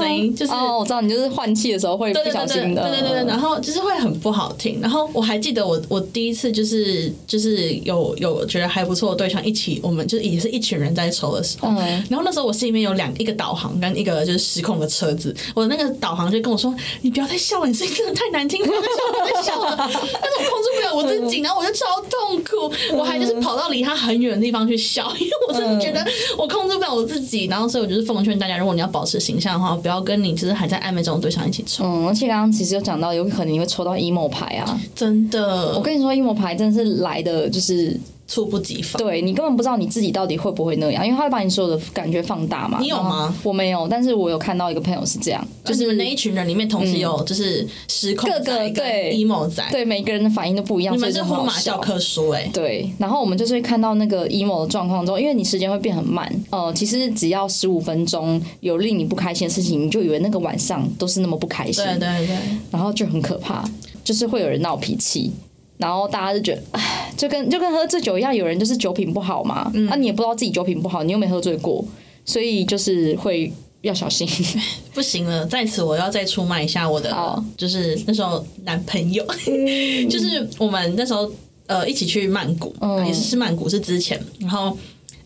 [0.00, 4.80] 声音，就是哦，我知道你就是换气的时候会不小心的，对对对对，然后就是会很不好听。
[4.80, 26.04] 然后我还记得我我第一次就是就是有有觉得还不错的对象一起，我们就是也是一群人在抽的时候，嗯然后那时候我心里面有两一个导航跟一个就是失控的车子，我的那个导航就跟我说：“你不要再笑了，你声音真的太难听，不要再笑了，不要再笑了。”但是我控制不了我自己，然后我就超痛苦，我还就是跑到离他很远的地方去笑，因为我真的觉得
[26.38, 27.46] 我控制不了我自己。
[27.46, 34.80] 然后所以我就是奉劝大家，如果你要保持形象的话，不要跟你就是还在暧昧中的对象一起抽，嗯，而且刚刚其实有讲到，有可能你会抽到 emo 牌啊。
[34.94, 35.74] 真的。
[35.76, 39.00] 我跟你说，emo 牌真的是来的，就是猝不及防。
[39.02, 42.78] 对你根本不知道你自己到底会不会那样，因为他会把你所有的感觉放大嘛。
[42.80, 62.36] 你有吗我没有，但是我有看到一个朋友是这样，就是那一群人里面，同时有就是失控各个对 emo 仔，对每个人的反应都不一样，你们是呼马教科书哎、对，然后我们就是会看到那个 emo 的状况中，因为你时间会变很慢，呃，其实只要十五分钟有令你不开心的事情，你就以为那个晚上都是那么不开心，对对对，
[62.70, 63.64] 然后就很可怕，
[64.04, 65.32] 就是会有人闹脾气，
[65.78, 69.88] 然后大家就觉得，唉，就跟就跟喝醉酒一样，有人就是酒品不好嘛，嗯。
[69.88, 71.84] 啊，你也不知道自己酒品不好，你又没喝醉过，
[72.24, 74.26] 所以就是会要小心。
[74.94, 77.10] 不行了，在此我要再出卖一下我的，
[77.56, 79.24] 就是那时候男朋友，
[80.08, 81.30] 就是我们那时候
[81.66, 83.06] 呃一起去曼谷，嗯。
[83.06, 84.76] 也是是曼谷是之前，然后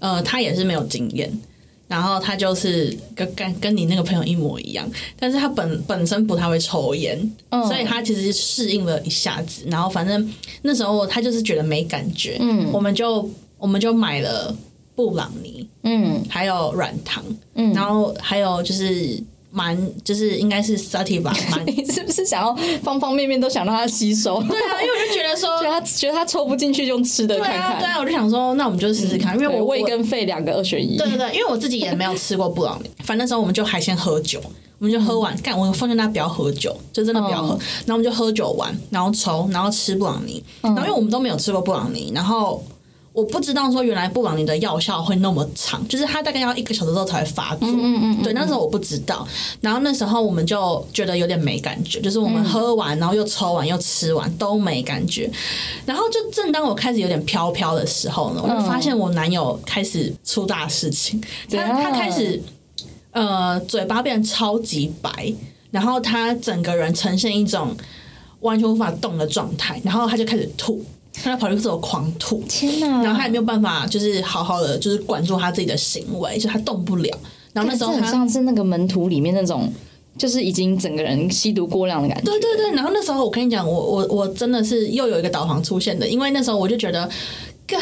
[0.00, 1.30] 呃他也是没有经验。
[1.90, 9.64] 然后他就是跟跟跟你那个朋友一模一样，但是他本本身不太会抽烟，嗯所以他其实适应了一下子。
[9.66, 14.56] 然后反正那时候他就是觉得没感觉，嗯我们就我们就买了
[14.94, 17.24] 布朗尼，嗯还有软糖，
[17.54, 19.20] 嗯然后还有就是
[19.50, 24.40] 蛮就是应该是 Sativa 蛮 你是不是想要方方面面都想让他吸收？
[24.42, 27.46] 对啊，因为我就觉得说 觉得他觉得他抽不进去，用吃的对。
[27.48, 30.96] 啊对啊，我就想说那我们就试试看，因为我胃跟肺两个二选一。
[30.96, 34.40] 对对对，因为我自己也没有吃过布朗尼，反正那时候我们就还先喝酒。
[34.78, 37.54] 我们就喝完，干、我奉劝大家不要喝酒，就真的不要喝。
[37.54, 40.42] 嗯然后我们就喝酒完，然后抽，然后吃布朗尼。
[40.62, 42.64] 然后因为我们都没有吃过布朗尼，然后
[43.20, 47.68] 我不知道说原来布朗尼的药效会那么长，就是它大概要一个小时之后才会发作。
[47.68, 49.28] 嗯嗯对，那时候我不知道。
[49.60, 55.30] 然后那时候我们就觉得有点没感觉，就是我们喝完，然后又抽完又吃完都没感觉。
[55.84, 62.42] 然后就正当我开始有点飘飘的时候呢，我就发现我男友开始出大事情，他他开始
[63.10, 65.34] 呃嘴巴变得超级白，
[65.70, 67.76] 然后他整个人呈现一种
[68.40, 70.82] 完全无法动的状态，然后他就开始吐。
[71.22, 73.02] 他在跑步时候狂吐，天哪！
[73.02, 77.18] 然后他也没有办法，就是好好的就是管住他自己的行为，就他动不了。
[77.52, 79.72] 然后那时候这很像是那个门徒里面那种，
[80.16, 82.24] 就是已经整个人吸毒过量的感觉。
[82.24, 87.10] 对对对，然后那时候我跟你讲，我我我真的是又有一个导航出现的，因为那时候我就觉得，
[87.66, 87.80] 干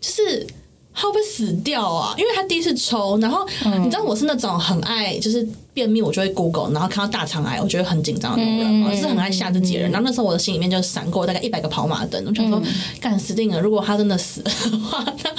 [0.00, 0.46] 就是
[0.94, 2.14] 他会不会死掉啊？
[2.16, 3.44] 因为他第一次抽，然后、
[3.82, 9.90] 你知道我是那种很爱就是便秘，我就会 Google，然后看到大肠癌，我觉得很紧张的那种人，我是很爱吓自己的人。
[9.90, 12.62] 然后那时候我的心里面就闪过大概一百个跑马灯，我想说，
[13.00, 13.60] 干死定了！
[13.60, 15.30] 如果他真的死了的话，那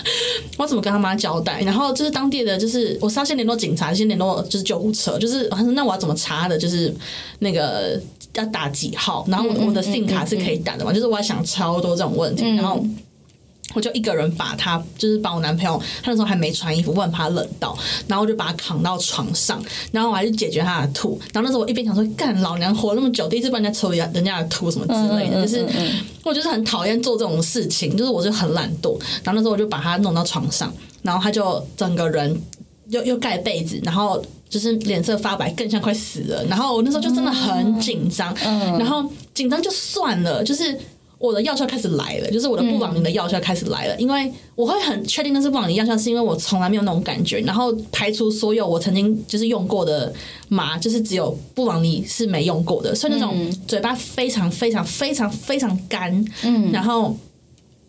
[0.58, 1.62] 我怎么跟他妈交代？
[1.62, 6.94] 然后就是当地的，就是我是要先联络警察，先联络就是救护车，就是他说那我要怎么查的就是
[7.40, 7.98] 那个
[8.34, 9.26] 要打几号？
[9.30, 10.92] 然后我我的 SIM 卡是可以打的嘛？
[10.92, 12.86] 就是我要想超多这种问题，然后。
[13.76, 19.62] 我就一个人把他，就是把我男朋友，他那时候还没穿衣服，我很怕冷到，然后我就把他扛到床上，
[19.92, 21.20] 然后我还去解决他的吐。
[21.34, 25.68] 然后那时候我一边想说，干老娘活那么久，第一次帮人家抽人家的吐什么之类的，就是
[26.24, 28.98] 我就是很讨厌做这种事情，就是我就很懒惰。
[29.24, 32.42] 然后那时候我就把他弄到床上，然后他就整个人
[32.88, 36.46] 又又盖被子，然后就是脸色发白，更像快死了。
[36.46, 38.34] 然后我那时候就真的很紧张，
[38.80, 40.80] 然后紧张就算了，就是。
[41.18, 50.14] 我的药效开始来了，就是我的布朗尼的药效开始来了，因为我会很确定那是布朗尼药效，是因为我从来没有那种感觉，然后排除所有我曾经就是用过的
[50.50, 57.16] 麻，就是只有布朗尼是没用过的，所以那种嘴巴非常非常非常非常干，嗯，然后。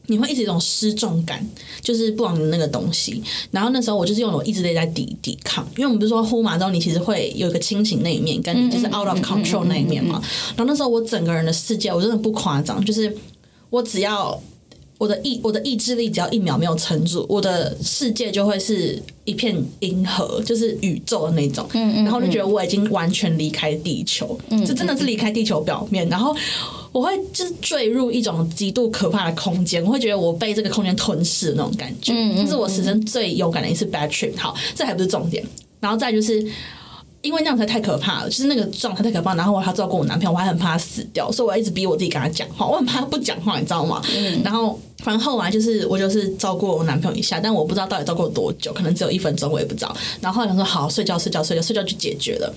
[0.08, 1.44] 你会一直有一种失重感，
[1.80, 3.22] 就是布朗尼那个东西。
[3.50, 10.22] 然后那时候我就是用我一直在在抵抵抗，因为我们不是说呼麻之后你其实会有一个清醒那一面，跟你就是 out of control 那一面嘛。
[10.56, 13.14] 然后那时候我整个人的世界，我真的不夸张，就是
[13.70, 14.40] 我只要
[14.98, 21.66] 我的意我的意志力只要一秒没有撑住，我的世界就会是一片银河，就是宇宙的那种。
[21.74, 26.34] 嗯嗯然后就觉得我已经完全离开地球，这真的是离开地球表面，然后。
[26.92, 34.34] 我会就是坠入一种极度可怕的空间，我会觉得我被这个空间吞噬的那种感觉，嗯这是我此生最勇敢的一次 bad trip。
[34.38, 35.44] 好，这还不是重点，
[35.78, 36.42] 然后再就是
[37.20, 44.00] 因为那样才太可怕了，就是那个状态太可怕，然后我还要照顾我男朋友，我还很怕他死掉，所以我一直逼我自己跟他讲话，我很怕他不讲话，你知道吗？
[44.16, 44.80] 嗯然后。
[45.06, 49.96] 反正后啊就是我就是照顾我男朋友一下，但我不知道到底照顾了多久，可能只有一分钟，我也不知道。
[50.20, 52.52] 然后后来想说好睡觉睡觉睡觉睡觉就解决了，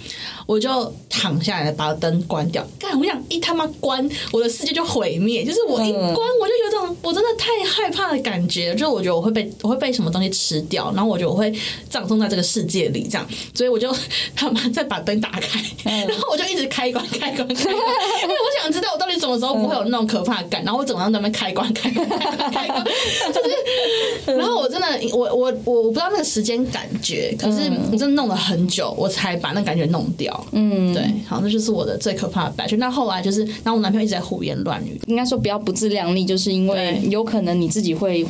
[0.47, 2.65] 我就躺下来把灯关掉。
[2.79, 5.45] 干，我想一他妈关，我的世界就毁灭。
[5.45, 11.53] 就是我一关，我就有种我真的太害怕的感觉，就是我觉得我会被我会被什么东西吃掉，然后我觉得我会
[11.89, 13.93] 葬送在这个世界里这样，所以我就
[14.35, 22.07] 他妈再把灯打开，然后我就一直开关开关开关，因为我想知道我到底什么时候不会有那种可怕感，然后我整个在那边开关开关。
[22.51, 30.45] 开关就是，然后我真的，我我我我不知道那个时间感觉，可是我真的弄了很久，我才把那感觉弄掉。
[30.51, 32.77] 嗯，对，好，那就是我的最可怕的白圈。
[32.79, 38.25] 那后来就是，然后我男朋友一直在胡言乱语，应该说不要不自量力，就是因为有可能你自己会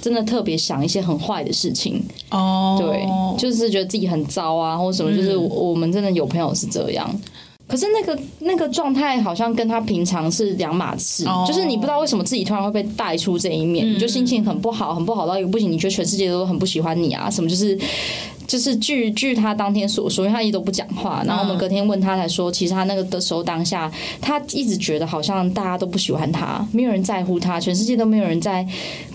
[0.00, 2.02] 真的特别想一些很坏的事情。
[2.30, 3.06] 哦，对，
[3.38, 7.08] 就是觉得自己很糟啊，或者什么，就是我们真的有朋友是这样。
[7.66, 17.78] 可是那个那个状态好像跟他平常是两码事，就是你不知道为什么自己突然会被带出这一面，你就心情很不好，很不好到一个不行，你觉得全世界都很不喜欢你啊，什么就是。
[18.46, 28.66] 就是据据他当天所说，因为他一直都不讲话，然后我们隔天问他才说，其实他那个的时候当下，他一直觉得好像大家都不喜欢他，没有人在乎他，全世界都没有人在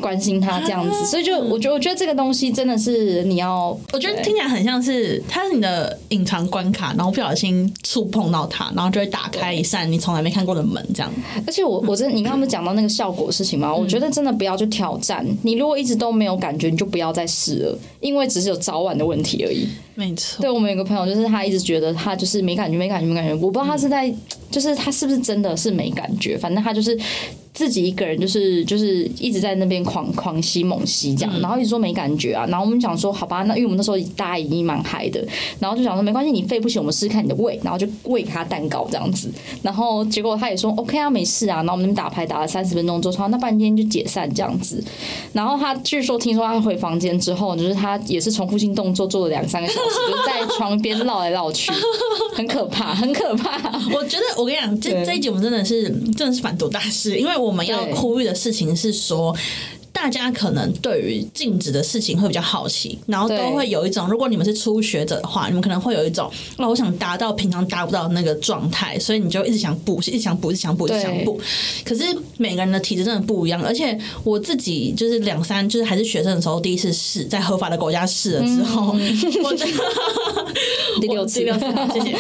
[0.02, 11.12] 关心他这样子，所以就我觉得我觉得这个东西真的是你要，我觉得听起来很像是他是你的隐藏关卡，然后不小心触碰到他，然后就会打开一扇你从来没看过的门这样。
[11.46, 13.74] 而且我我真的你刚刚不是讲到那个效果事情吗？
[13.74, 19.19] 我觉得真的不要去挑战，你如果一直都没有感觉，你就不要再试了，因为只是有早晚的问题。
[19.24, 20.42] 题而已，没错。
[20.42, 23.34] 对我们有个朋友，就是他一直觉得他就是没感觉，没感觉，没感觉。
[23.36, 24.14] 我不知道他是在，
[24.52, 26.38] 就是他是不是真的是没感觉？
[26.38, 26.98] 反正他就是。
[27.54, 35.26] 自己一个人就是就是一直在那边狂狂吸猛吸这样，然后一直说没感觉啊，然后我们想说好吧，那因为我们那时候大家已经蛮嗨的，
[35.60, 39.30] 然后就想说没关系，你肺不行，我们试试看你的胃，然后就喂给他蛋糕这样子，
[39.62, 44.82] 然后结果他也说 OK 啊，没事啊，然后我们那边打牌打了三十分钟之后，那半天就解散这样子，
[45.34, 51.72] 然后他据说听说他回房间之后，就是他也是重复性动作做了两三个小时，就在床边绕来绕去，
[52.34, 53.58] 很可怕，很可怕。
[53.94, 57.49] 我觉得我跟你讲，这这一集我们真的是真的是反毒大师，因为我。
[57.50, 59.36] 我们要呼吁的事情是说，
[59.92, 71.42] 大家可能对于禁止的事情会比较好奇，然后都会有一种，如果你们是初学者的话，你们可能会有一种，那我想达到平常达不到那个状态，所以你就一直想补，一直想补，一直想补，一直想补。
[71.84, 72.04] 可是
[72.38, 78.96] 每个人的体质真的不一样，而且我自己就是两三，就是还是学生的时候，第一次试在合法的国家试了之后，
[79.44, 79.84] 我真的
[81.02, 82.16] 第六次， 第六次，谢谢。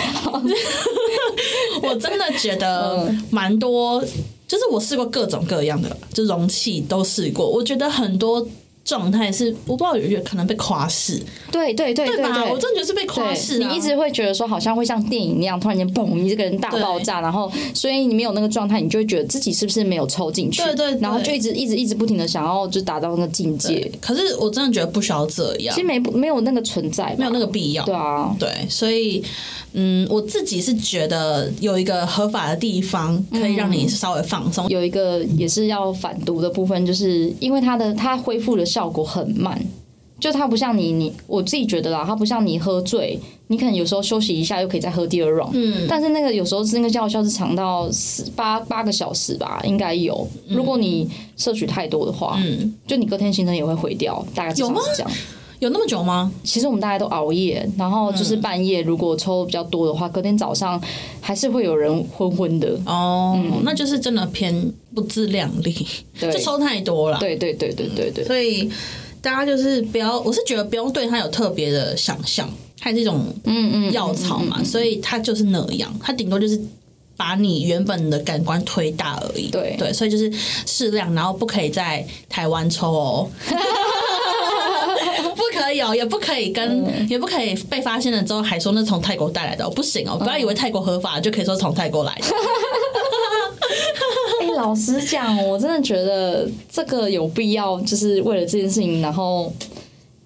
[1.81, 4.03] 我真的觉得蛮多。
[4.49, 8.45] 就是我试过各种各样的，就容器都试过，我觉得很多。
[8.89, 11.21] 状态是我不知道有有可能被夸饰，
[11.51, 12.43] 对对对对吧？
[12.49, 13.69] 我真的觉得是被夸饰、啊。
[13.69, 20.63] 你一直会觉得说，好像会像电影那样，突然间嘣，你这个人大爆炸，然后所以你没有那个状态，你就会觉得自己是不是没有抽进去？
[20.63, 23.91] 对对，然后就一直一直一直不停的想要就达到那个境界。
[24.01, 27.85] 可是我真的觉得不需要这样，其实没没有那个存在，没有那个必要。
[27.85, 29.23] 对啊，对，所以
[29.73, 34.67] 嗯，我自己是觉得有一个合法的地方可以让你稍微放松。
[34.69, 39.59] 有一个也是要反毒的部分，就是因为他的他恢复了效果很慢。
[40.19, 43.17] 就它不像你，你我自己觉得啦，它不像你喝醉，
[43.47, 45.51] 你可能有时候休息一下又可以再喝第二 round。
[45.53, 47.89] 嗯，但是那个有时候是那个药效是长到
[48.35, 50.27] 八八个小时吧，应该有。
[50.49, 55.09] 如果你摄取太多的话，嗯，就你隔天行程也会毁掉，大概是这样。
[55.59, 56.31] 有那么久吗？
[56.43, 60.81] 其实我们大家都熬夜，然后就是半夜如果抽比较多的话，隔天早上
[61.21, 62.79] 还是会有人昏昏的。
[62.85, 65.87] 哦，那就是真的偏不自量力，
[66.19, 67.19] 就抽太多了。
[67.19, 68.71] 对对对对对对，所以。
[69.21, 72.49] 大家就是不要，我是觉得不用对它有特别的想象，
[72.79, 76.57] 它是一种嗯嗯药草嘛，所以它就是那样，它顶多就是
[77.17, 79.49] 把你原本的感官推大而已。
[79.49, 80.31] 对对，所以就是
[80.65, 83.29] 适量，然后不可以在台湾抽哦，
[85.69, 92.25] 不可以哦，也不可以跟，也不可以被发现了之后还说那从泰国带来的，不行哦，不要以为泰国合法就可以说从泰国来的。
[94.57, 99.53] 老实讲，我真的觉得这个有必要，就是为了这件事情，然后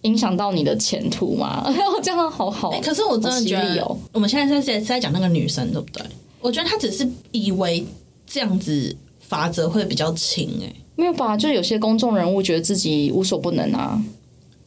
[0.04, 1.72] 影响到你的前途吗？
[2.02, 2.72] 这样好好。
[2.82, 6.04] 可是我真的觉得，我们现在在在在讲那个女生，对不对？
[6.40, 7.86] 我觉得她只是以为
[8.26, 11.38] 这样子法则会比较轻，哎，没有吧？
[11.38, 14.02] 就有些公众人物觉得自己无所不能啊。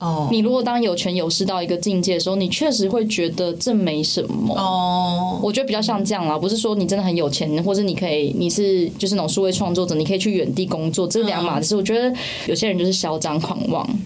[0.06, 4.54] 哦，你如果当有权有势到一个境界的时候，你确实会觉得这没什么。
[4.54, 11.76] 哦，我觉得比较像这样啦，不是说你真的很有钱，或者你可以，你是就是那种数位创作者，你可以去远地工作，这两码子事。
[11.76, 12.14] 我觉得
[12.46, 13.86] 有些人就是嚣张狂妄。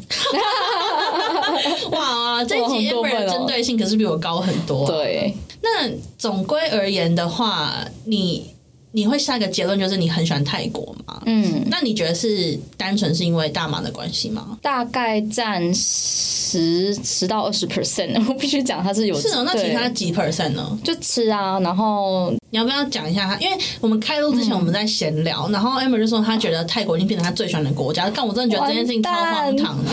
[1.93, 4.87] 哇，这几天的针对性可是比我高很多。
[4.87, 8.47] 对，那总归而言的话，你。
[8.93, 11.23] 你会下一个结论就是你很喜欢泰国吗？
[11.27, 14.59] 嗯，那你觉得是单纯是因为大麻的关系吗？
[14.61, 19.15] 大概占十十到二十 percent， 我必须讲它是有。
[19.21, 20.79] 是哦，那其他几 percent 呢？
[20.83, 23.39] 就吃啊，然后你要不要讲一下？
[23.41, 29.93] 因为我们开录之前我们在闲聊，然后 Amber 就说他觉得泰国已经变成他最喜欢的国家，但我真的觉得这件事情超荒唐的。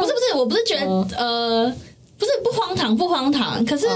[0.00, 1.74] 不是不是，我不是觉得呃，
[2.18, 3.86] 不是不荒唐不荒唐，可是。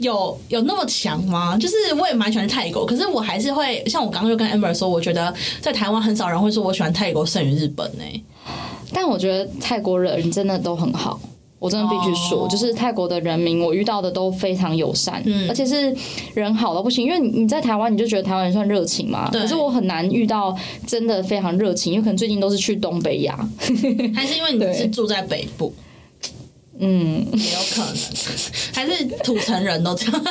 [0.00, 1.56] 有有那么强吗？
[1.56, 8.04] 就是我也蛮喜欢泰国，可是我还是会像我刚刚就跟 Amber 说，我觉得在台湾很少人会说我喜欢泰国胜于日本呢。
[8.92, 11.20] 但我觉得泰国人真的都很好，
[11.58, 15.94] 我真的必须说，就是泰国的人民我遇到的都非常友善，而且是
[16.34, 17.06] 人好到不行。
[17.06, 23.38] 因为你在台湾你就觉得台湾人算热情嘛，可是我很难遇到真的非常热情，因为可能最近都是去东北亚，
[24.16, 25.72] 还是因为你是住在北部。
[26.80, 27.94] 嗯，也有可能，
[28.72, 30.22] 还是土城人都这样，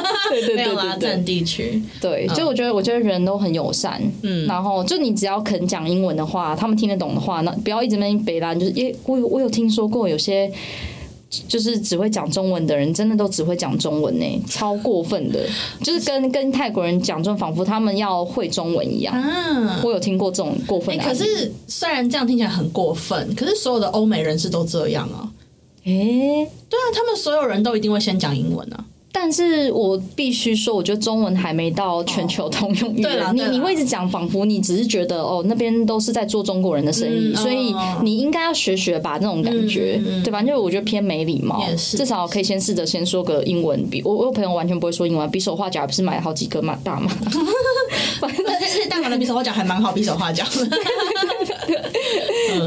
[0.56, 1.82] 没有拉，占地区。
[2.02, 4.02] 对，就我觉得，我觉得人都很友善。
[4.24, 10.52] 嗯，然后就你只要肯讲英文的话，他们听得懂的话，那不要一直在北兰，就是因为我我有听说过有些
[11.48, 15.40] 就是只会讲中文的人，真的都只会讲中文呢，超过分的，
[15.84, 19.14] 就是跟跟泰国人讲，就仿佛他们要会中文一样。
[19.16, 20.98] 嗯，我有听过这种过分。
[20.98, 25.30] 可是虽然这样听起来很过分，可是所有的欧美人士都这样啊。
[25.90, 28.86] 诶，对啊，他们所有人都一定会先讲英文啊。
[29.12, 33.36] 但是我必须说，我觉得中文还没到全球通用语言。
[33.36, 40.44] 你你会一直讲，仿佛你只是觉得哦，那边都是在做中国人的生意，所以你应该要学学吧，那种感觉，对吧？
[40.44, 41.62] 就我觉得偏没礼貌。
[41.76, 43.84] 至少可以先试着先说个英文。
[43.90, 47.12] 比我我有朋友完全不会说英文，比手画脚不是买了好几个嘛大嘛。
[48.22, 48.46] 反正
[48.90, 50.46] 大码的比手画脚还蛮好，比手画脚。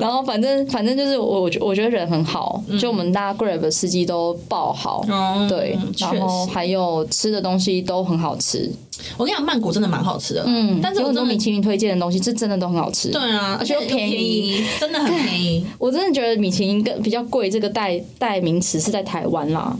[0.00, 5.04] 然后反正反正就是我我觉我觉得人很好，就我们大家 Grab 司机都爆好，
[5.48, 8.70] 对，然后还有吃的东西都很好吃。
[9.16, 13.10] 我跟你讲，曼谷真的蛮好吃的，嗯，但是有很多米其林推荐的东西，这真的都很好吃。
[13.10, 15.66] 对啊，而且又便宜，真的很便宜。
[15.78, 19.76] 我真的觉得米其林更比较贵，这个代代名词是在台湾啦。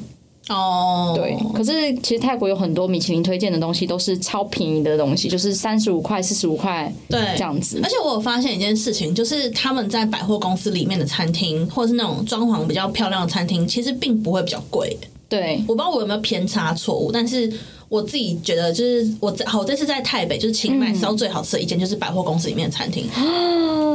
[0.49, 7.81] 哦，对，可是其实泰国有很多米其林推荐的东西都是超便宜的东西，就是三十五块、四十五块，对，这样子。
[7.83, 14.99] 而且我有发现一件事情，就是他们在百货公司里面的餐厅，或者是那种装潢比较漂亮的餐厅，其实并不会比较贵。
[15.29, 17.53] 对，我不知道我有没有偏差错误，但是。
[17.93, 23.07] 我自己觉得，就是我好，这次在台北，就是清迈吃到最好吃的一间，就是百货公司里面的餐厅。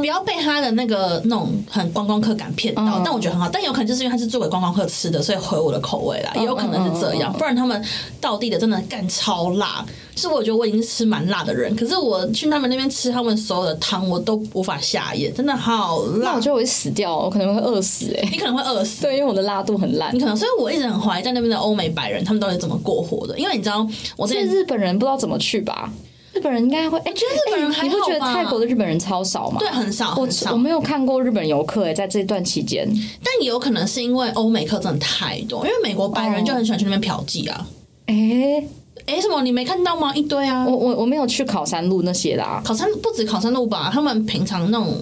[0.00, 3.48] 不要被他他的那个那种很观光客感骗到，嗯但我觉得很好。
[3.52, 7.32] 但有可能就是因为他是做给观光客吃的，所以合我的口味啦，也有可能是这样。
[7.34, 7.84] 不然他们
[8.20, 9.84] 到地的真的干超辣，
[10.14, 16.40] 就是我觉得我已经吃蛮辣的人，可是我去他们那边吃他们所有的汤，我都无法下咽，真的好辣那我。
[16.40, 19.02] 觉得我会死掉，我可能会饿死哎、你可能会饿死。
[19.02, 20.18] 对，因为我的辣度很烂你。
[20.18, 23.38] 可能，所以我一直很怀疑在那边的欧美白人，他们到底怎么过活的？
[23.38, 23.86] 因为你知道，
[24.16, 25.92] 我之前是日本人不知道怎么去吧？
[26.34, 29.56] 日本人应该会，哎、觉得日本人还不觉得泰国的日本人超少吗？
[29.58, 32.86] 对很少我很少我没有看过日本游客哎、在这段期间，
[33.24, 37.66] 但也有可能是因为欧美客真的太多，因为美国白人就很喜欢去那边嫖妓啊。
[38.06, 38.62] 哎、
[39.06, 39.42] 哎、什么？
[39.42, 40.14] 你没看到吗？
[40.14, 40.64] 一堆啊！
[40.64, 42.62] 我我我没有去考山路那些啦。
[42.64, 44.94] 考山不止考山路吧，他们平常那种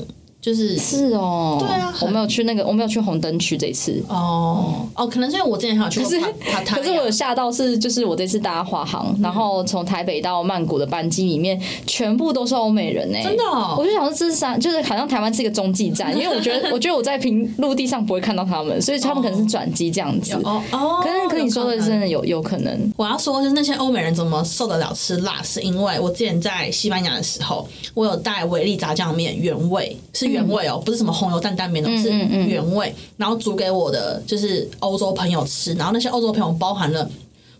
[0.46, 4.00] 就是是哦，对啊我没有去那个，我没有去红灯区这一次。
[4.08, 6.22] 哦哦，可能是因为我之前还有去过可是
[6.76, 13.74] 可是我有吓到是，就是我这次搭华航，然后从台北到曼谷的班机里面，全部都是欧美人哎、真的哦。
[13.76, 20.34] 我就想说这是三，就是好像台湾是一个中继站，因为我觉得 我觉得我在平陆地上不会看到他们，所以他们可能是转机这样子。
[20.44, 37.08] 哦哦，可是可你说的真的有有可能，我要说，就是那些欧美人怎么受得了吃辣，是因为我之前在西班牙的时候，我有带维力炸酱面原味，是原味哦，不是什么红油担担面哦，是原味，然后煮给我的就是欧洲朋友吃，然后那些欧洲朋友包含了。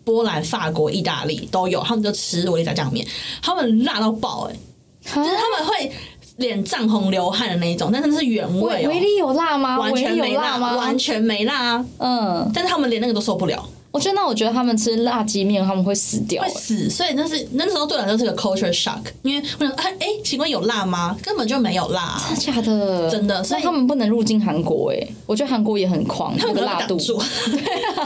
[0.06, 3.04] 波兰、法国、意大利都有，他们就吃维力炸酱面，
[3.42, 4.54] 他们辣到爆哎、
[5.02, 5.90] 就是他们会
[6.36, 9.76] 脸涨红流汗的那一种，但是那是原味哦，维维力有辣吗？
[9.80, 10.76] 完全没辣，有吗？
[10.76, 11.86] 完全没辣啊！
[11.98, 16.46] 嗯，但是他们连那个都受不了，我觉得那我觉得他们吃辣鸡面他们会死掉、欸。
[16.46, 16.90] 会死。
[16.90, 21.16] 所以那是那时候对我来说是个 culture shock，因为我想哎哎，请问有辣吗？
[21.22, 23.10] 根本就没有辣啊、真的假的？
[23.10, 26.98] 真的所以他们不能入境韩国哎、我觉得韩国也很狂，他们那个辣度。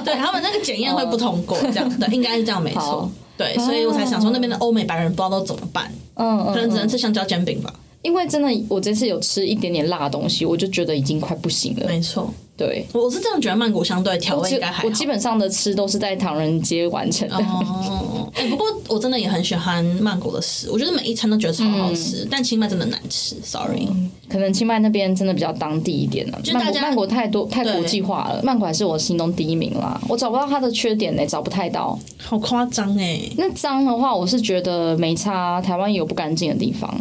[0.04, 3.10] 对 他们那个检验会不通过，这样对，应该是这样没错好。
[3.36, 7.74] 对，所以我才想说那边的欧美白人不知道都怎么办，嗯嗯可能只能嗯，吃香蕉煎饼吧。
[8.02, 11.86] 因为真的我这次有吃一点点辣的东西，我就觉得已经快不行了。
[11.86, 14.90] 没错，对，我是这样觉得曼谷相对调味应该还好我。
[14.90, 17.36] 基本上的吃都是在唐人街完成的。
[17.36, 23.88] 哦，哎、不过我真的也很喜欢曼谷的食，我觉得每一餐都觉得超好吃，但清迈真的难吃，sorry。
[24.28, 29.98] 可能清迈那边真的比较当地一点了、是大家曼谷曼谷太多太对国际化了，曼谷还是我心中第一名啦。
[30.06, 31.98] 我找不到它的缺点呢、找不太到。
[32.18, 33.22] 好夸张哎！
[33.38, 36.94] 那脏的话，我是觉得没差，台湾也有不干净的地方。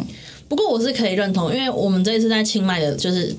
[0.48, 3.36] 不过我是可以认同，因为我们这一次在清迈的，就是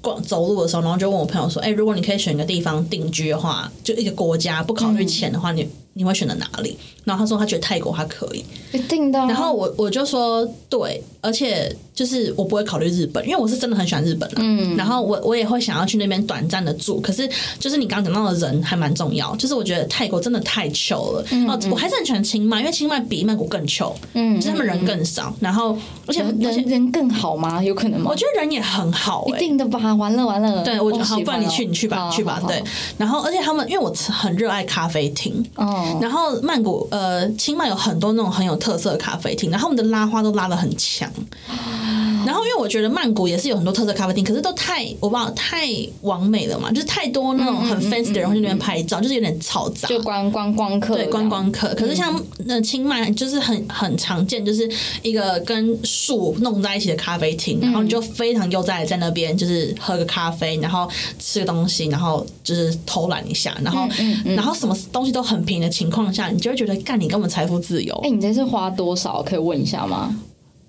[0.00, 14.36] 逛走路的时候，然后就问我朋友说：“哎、如果你可以选一个地方定居的话，就一个国家，不考虑钱的话，你你会选择哪里？”然后他说他觉得泰国他可以，一定的啊、然后我我就说对，而且就是我不会考虑日本，因为我是真的很喜欢日本啊。
[14.38, 17.28] 嗯，然后我我也会想要去那边短暂的住，可是
[17.58, 21.22] 就是你刚刚讲到的人还蛮重要，就是我觉得泰国真的太 chill 了。
[21.46, 25.76] 哦，我还是很喜欢清迈，因为清迈比曼谷更 chill，嗯，就是他们人更少，然后
[26.06, 27.62] 而且人而且人人更好吗？
[27.62, 28.06] 有可能吗？
[28.10, 30.62] 我觉得人也很好、欸，一定的吧，完了完了。
[30.64, 32.42] 对，我好，不然你去，你去吧，去吧。
[32.48, 32.64] 对，
[32.96, 41.06] 然后而且他们，因为我很热爱咖啡厅，哦，然后曼谷呃清迈有很多那种很有特色的咖啡厅，然后他们的拉花都拉的很强。
[42.26, 45.68] 然后因为我觉得曼谷也是有很多特色咖啡厅，可是都太我不知道太
[46.02, 49.88] 完美了嘛，就是太多那种很 fancy 的人会去那边拍照，就是有点嘈杂。
[49.88, 54.70] 就观观光客对观光客，可是像那清迈就是很很常见，就是
[55.02, 60.88] 一个跟树弄在一起的咖啡厅，然后你就非常悠哉的在那边，就是喝个咖啡，然后
[61.18, 63.88] 吃个东西，然后就是偷懒一下，然后
[64.24, 67.94] 然后什么东西都很平的情况下，你就会觉得干你根本财富自由。
[68.02, 69.22] 哎、你这次花多少？
[69.22, 70.14] 可以问一下吗？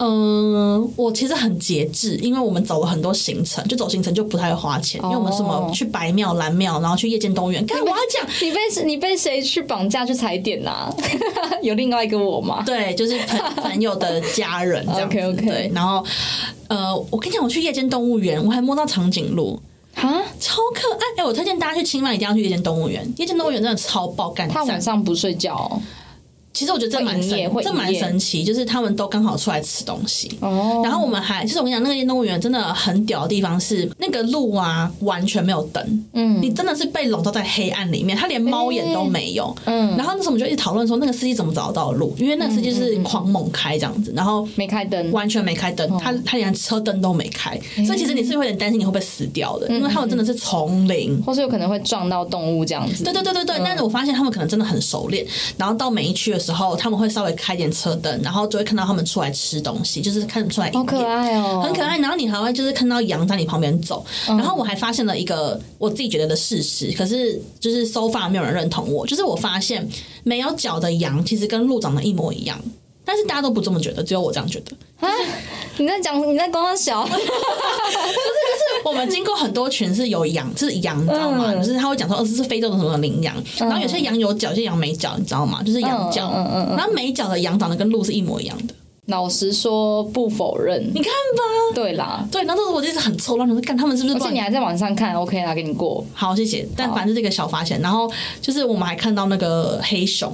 [0.04, 7.64] 嗯，我其实很节制，因为我们走了很多行程，就走行程就不太会花钱，因为我们什么去白庙、蓝庙，然后去夜间动物园。
[7.68, 10.92] 干我要讲，你被你被谁去绑架去踩点呐、
[11.62, 12.64] 有另外一个我吗？
[12.66, 15.06] 对，就是朋朋友的家人这样。
[15.06, 16.04] OK，OK 对，然后
[16.68, 19.62] 呃，我跟你讲，我去夜间动物园，我还摸到长颈鹿，
[19.94, 20.02] 啊，
[20.40, 21.22] 超可爱。
[21.22, 24.82] 哎、我推荐大家去清迈一定要去夜间动物园，夜间动物园真的超爆干他晚。
[24.82, 25.80] 上不睡觉哦。
[26.54, 30.30] 其实我觉得这蛮神，这蛮神奇，就是他们都刚好出来吃东西。
[30.42, 39.56] 哦然后我们还，就是我跟你讲，那个运动物园真的很屌的地方是，那个路啊完全没有灯，嗯你真的是被笼罩在黑暗里面，他连猫眼都没有。
[39.66, 42.14] 嗯，然后那时候我们就一直讨论说，那个司机怎么找得到路？
[42.18, 45.12] 因为那个司机是狂猛开这样子，然后没开灯。
[45.12, 51.22] 完全没开灯，他他连车灯都没开，所以其实你是会有点担心你会不会死掉的，因为他们真的是丛林。
[51.24, 53.04] 或是有可能会撞到动物这样子。
[53.04, 55.26] 对对对对对，但是我发现他们可能真的很熟练，
[55.58, 61.98] 然后到每一区的时候，他们会稍微开点车灯，然后就会看到他们出来吃东西，就是看出来好可爱哦，很可爱。
[62.00, 69.88] 然后你还会就是看到羊在你旁边走，然后我还发现了一个我自己觉得的事实，可是就是 so far 没有人认同我，就是我发现
[70.24, 72.60] 没有脚的羊其实跟鹿长得一模一样。
[73.04, 74.72] 但是大家都不这么觉得，只有我这样觉得。
[75.08, 75.10] 啊！
[75.78, 77.08] 你在讲你在跟我小，
[78.86, 81.46] 我们经过很多群是有羊，是羊，你知道吗？
[81.54, 85.64] 嗯就是他会讲说，哦，这是非洲的什么羚羊，然后有些羊有角，有些羊没角，你知道吗？
[85.64, 86.30] 就是羊角，
[86.78, 88.74] 然后没角的羊长得跟鹿是一模一样的，
[89.08, 91.42] 老实说不否认，你看吧。
[91.74, 92.28] 对啦。
[92.32, 96.06] 对，然后这个我就一直很错乱，我说干他们是不是乱而且你还在网上看，OK 啦，给你过。
[96.14, 96.68] 好，谢谢。
[96.76, 100.32] 但反正这个小发现，然后就是我们还看到那个黑熊，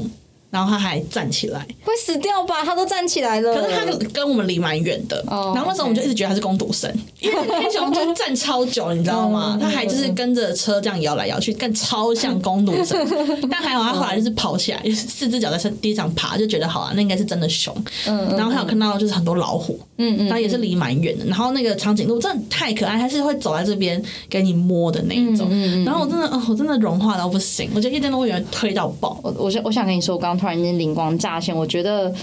[0.49, 2.63] 然后他还站起来，会死掉吧？
[2.63, 3.53] 他都站起来了。
[3.53, 5.23] 可是他跟我们离蛮远的。
[5.27, 9.67] 哦然后那时候我们就一直觉得他是攻读生，因为那熊就站超久，你知道吗 他？
[9.67, 12.97] 还就是跟着车这样摇来摇去，干超像攻读生。
[13.51, 17.75] 但还好他后来就是跑起来，就是四只脚在地上爬，就觉得好啊，那应该是真的熊。
[18.07, 21.25] 嗯然后还有看到就是很多老虎，嗯嗯然后也是离蛮远的。
[21.25, 25.47] 然后那个长颈鹿真的太可爱，它是会走在这边给你摸的那一种。
[25.51, 29.19] 嗯然后我真的，哦，我真的融化到不行，我觉得一天都会有人推到爆。
[29.23, 32.13] 我我想我想跟你说，我刚刚突然间灵光乍现，我觉得。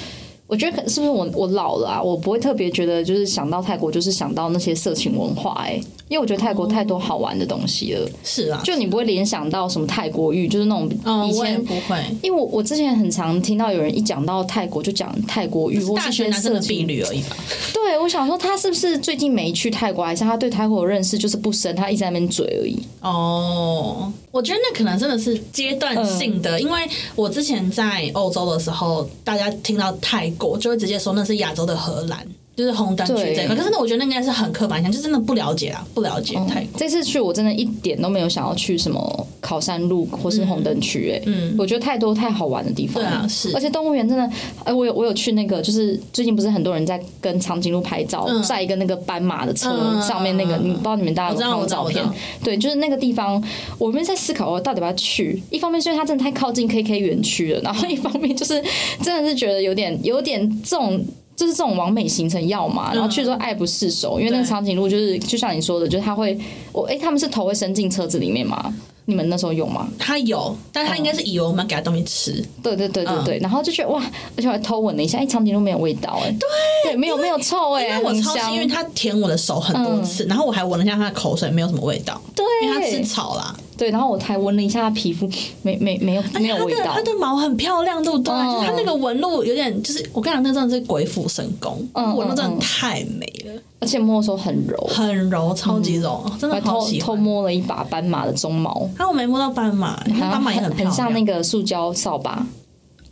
[0.46, 2.02] 我觉得可是不是我我老了啊？
[2.02, 11.64] 我不会特别觉得就是想到泰国就是想到那些色情文化哎、因为我觉得泰国太多好玩的东西了，是啊，就你不会联想到什么泰国浴，就是那种嗯，以前。
[11.64, 11.98] 不会。
[12.22, 17.34] 因为我我之前很常听到有人一讲到泰国就讲泰国浴，或大是些学男生的色情婢女而已吧。
[17.72, 22.78] 对，我想说他是不是最近没去泰国，还是他对泰国的认识就是不深，他一直在那边嘴而已。
[23.00, 32.26] 哦，我觉得那可能真的是阶段性的，因为我之前在欧洲的时候，大家听到泰国就会直接说那是亚洲的荷兰，
[32.56, 33.56] 就是红灯区这一块。
[33.56, 36.38] 可是那我觉得那应该是很刻板印象，就真的不了解啊，不了解。
[36.76, 43.10] 这次去我真的一点都没有想要去什么考山路或是红灯区，哎，嗯我觉得太多太好玩的地方了。
[43.10, 44.30] 对啊是而且动物园真的，
[44.64, 52.04] 哎，我有我有去那个，就是最近不是很多人在跟长颈鹿拍照，嗯在一个那个斑马的车嗯上面那个，你不知道你们大家有没有照片？
[52.42, 53.42] 对，就是那个地方，
[53.78, 55.42] 我们在思考我到底要不要去。
[55.50, 58.62] 一方面是因为它真的太靠近 KK 园区了，然后一方面就是
[59.02, 61.04] 真的是觉得有点有点这种。
[61.36, 66.38] 就是这种完美行程要嘛，然后去的时候爱不释手，因为那个长颈鹿就是就像你说的，就是它会，
[66.72, 68.72] 我哎、他们是头会伸进车子里面吗？
[69.06, 69.86] 你们那时候有吗？
[69.98, 72.42] 他有，但他应该是以为我们要给他东西吃。
[72.62, 74.02] 对对对对嗯对，然后就觉得哇，
[74.34, 82.18] 而且我还偷闻了一下，哎，长颈鹿没有味道哎，对对，没有没有臭哎，因为我超幸很香，运，他舔我的手很多次，然后我还闻了一下它的口水，没有什么味道，
[82.62, 83.54] 因为它吃草啦。
[83.76, 85.28] 对，然后我才闻了一下它皮肤，
[85.62, 86.92] 没没没有没有味道。
[86.92, 88.32] 它的它，的毛很漂亮，对不对？
[88.32, 88.52] 嗯。
[88.54, 92.58] 就是它那个纹路有点，就是我跟你讲，那真的是鬼斧神工，嗯纹路真的嗯。
[92.60, 97.06] 太美了，而且摸的时候很柔，很柔，超级柔，哦真的好喜欢。
[97.06, 102.46] 偷摸了一把斑马的鬃毛，啊，我没摸到斑马，斑马也很漂亮，像那个塑胶扫把，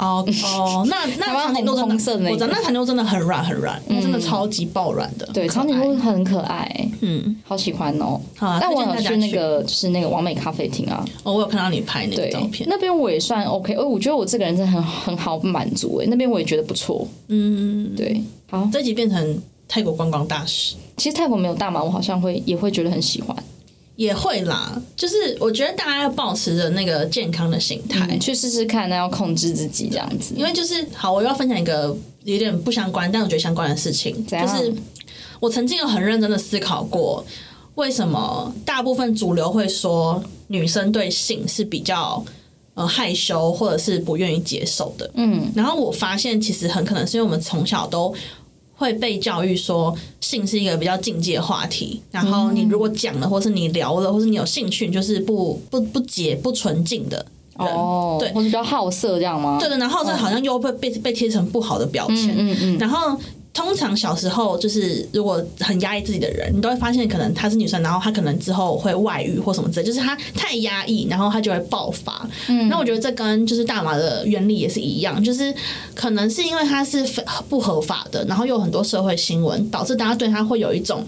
[0.02, 1.88] 哦哦， 那那长颈鹿真
[2.22, 5.26] 的我知道那长颈鹿真的很软很软，那真的超级爆软的。
[5.32, 8.20] 对，长颈鹿很可爱，嗯，好喜欢哦。
[8.36, 20.74] 好啊，但我有去那个就是那个完美咖啡厅啊，哦，我有看到你拍那个照片，那边我也算 OK，哦，我觉得我这个人真的很很好满足哎，那边我也觉得不错，嗯，对，好，这集变成泰国观光大使。
[20.96, 23.36] 其实泰国没有大麻，我好像会也会觉得很喜欢，
[24.02, 30.34] 也会啦，就是我觉得大家要保持着那个健康的心态，嗯去试试看，那要控制自己这样子。
[30.36, 34.74] 因为就是好，我要分享一个有点不相关，但我觉得相关的事情，就是
[35.38, 37.24] 我曾经有很认真的思考过，
[37.76, 42.24] 为什么大部分主流会说女生对性是比较
[42.74, 48.12] 呃害羞或者是不愿意接受的，嗯，然后我发现其实很可能是因为我们从小都。
[48.82, 57.24] 会被教育说性是一个比较禁忌的话题，然后你如果讲了，或是你聊了，或是你有兴趣，你就是不不不洁不纯净的
[57.58, 57.68] 人。
[57.68, 59.58] 哦，对或者比较好色这样吗？
[59.60, 62.34] 对的，然后这好像又被被被贴成不好的标签。
[62.36, 63.16] 嗯嗯，然后
[63.54, 72.26] 通常小时候就是如果很压抑自己的人，你都会发现可能她是女生，然后她可能之后会外遇或什么之类，就是她太压抑，然后她就会爆发。
[72.48, 75.54] 嗯，那我觉得这跟就是大麻的原理也是一样，就是
[75.94, 81.06] 可能是因为它是非不合法的，然后又有很多社会新闻，导致大家对她会有一种。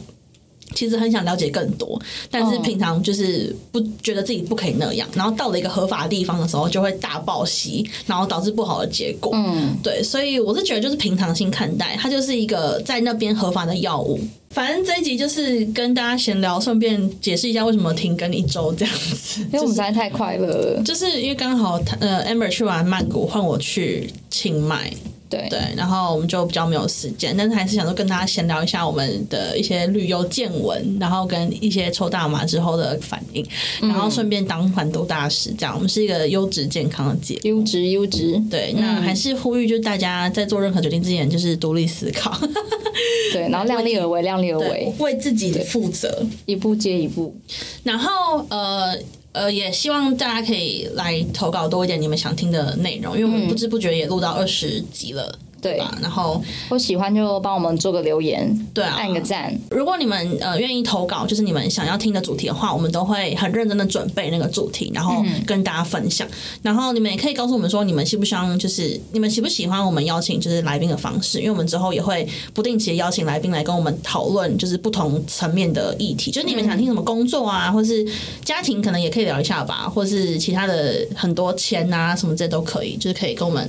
[0.75, 2.01] 其实很想了解更多，
[2.31, 9.33] 但是哦平常就是不觉得自己不可以那样，然后到了一个合法的地方的时候，就会大暴喜，然后导致不好的结果。
[9.35, 14.19] 嗯，对，所以我是觉得就是平常心看待，它就是一个在那边合法的药物。
[14.51, 19.41] 反正这一集就是跟大家闲聊，顺便解释一下为什么停更一周这样子。
[19.41, 20.83] 因为我们实在太快乐了。
[20.85, 24.93] 就是因为刚好他呃 Amber 去完曼谷，换我去清迈，
[25.35, 33.47] 对对，然后我们就比较没有时间，但是还是想说跟大家闲聊一下我们的一些旅游见闻，然后跟一些抽大麻之后的反应，
[33.81, 37.41] 然后顺便当反毒大使，这样我们是一个优质健康的节目。
[37.45, 42.37] 优质优质，对，那还是呼吁，就是大家在做任何决定之前，就是独立思考，
[43.33, 46.25] 对，然后量力而为，量力而对为，，为自己负责。
[46.47, 47.35] 一步接一步。
[47.83, 48.97] 然后呃
[49.35, 55.37] 呃，也希望大家可以来投稿多一点你们想听的内容，因为我们不知不觉也录到二十集了。
[55.65, 55.97] 对吧？
[56.03, 59.59] 然后我喜欢就帮我们做个留言，对啊，按个赞。
[59.71, 66.29] 如果你们呃愿意投稿，就是你们想要听的主题的话，我们都会很认真的准备那个主题，然后跟大家分享。
[66.61, 78.07] 然后你们也可以告诉我们说，你们希不希望就是你们喜不喜欢我们邀请就是来宾的方式，因为我们之后也会不定期的邀请来宾来跟我们讨论就是不同层面的议题，就是你们想听什么工作啊，或是
[78.45, 83.65] 家庭可能也可以聊一下吧，或是其他的很多钱啊什么这都可以，就是可以跟我们。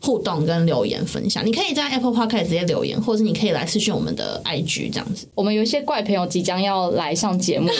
[0.00, 5.26] 互动跟留言分享，你可以在 Apple Podcast 直接留言，或者是你可以来私讯我们的 IG 这样子。
[5.34, 7.74] 我们有一些怪朋友即将要来上节目了，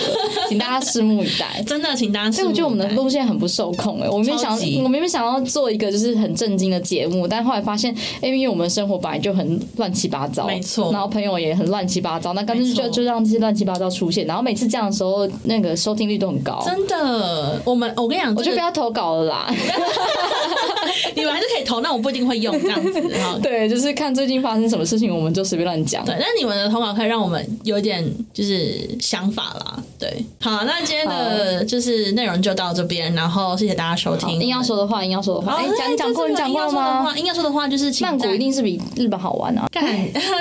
[0.49, 1.63] 请大家拭目以待。
[1.67, 2.31] 真的，请大家。
[2.33, 10.91] 所以我觉得我们的路线很不受控哎，我明明想，我明明想要做一个就是很震惊的节目，但后来发现，因为我们生活本来就很乱七八糟，没错。
[10.93, 16.63] 然后朋友也很乱七八糟，那干脆就就让这些乱七八糟出现，然后每次这样的时候，那个收听率都很高。
[16.65, 19.55] 真的，我们我跟你讲，我就不要投稿了啦。
[21.15, 23.03] 你们还是可以投，那我不一定会用这样子。
[23.43, 26.05] 对，就是看最近发生什么事情，我们就随便乱讲。
[26.05, 29.83] 对，那你们的投稿可以让我们有点就是想法啦。
[29.99, 34.41] 对，好，那今天的就是内容就到这边，然后谢谢大家收听。
[34.41, 37.13] 硬要说的话，硬要说的话，哎，讲讲过，你讲过吗？
[37.17, 39.67] 硬要说的话就是曼谷一定是比日本好玩啊！
[39.73, 39.85] 看，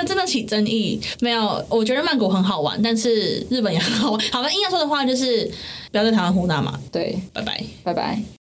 [0.06, 1.60] 真的起争议没有？
[1.68, 4.20] 我觉得曼谷很好玩，但是日本也很好玩。
[4.30, 5.50] 好吧，硬要说的话就是
[5.90, 6.78] 不要在台湾胡闹嘛。
[6.92, 8.35] 对，拜拜，拜拜。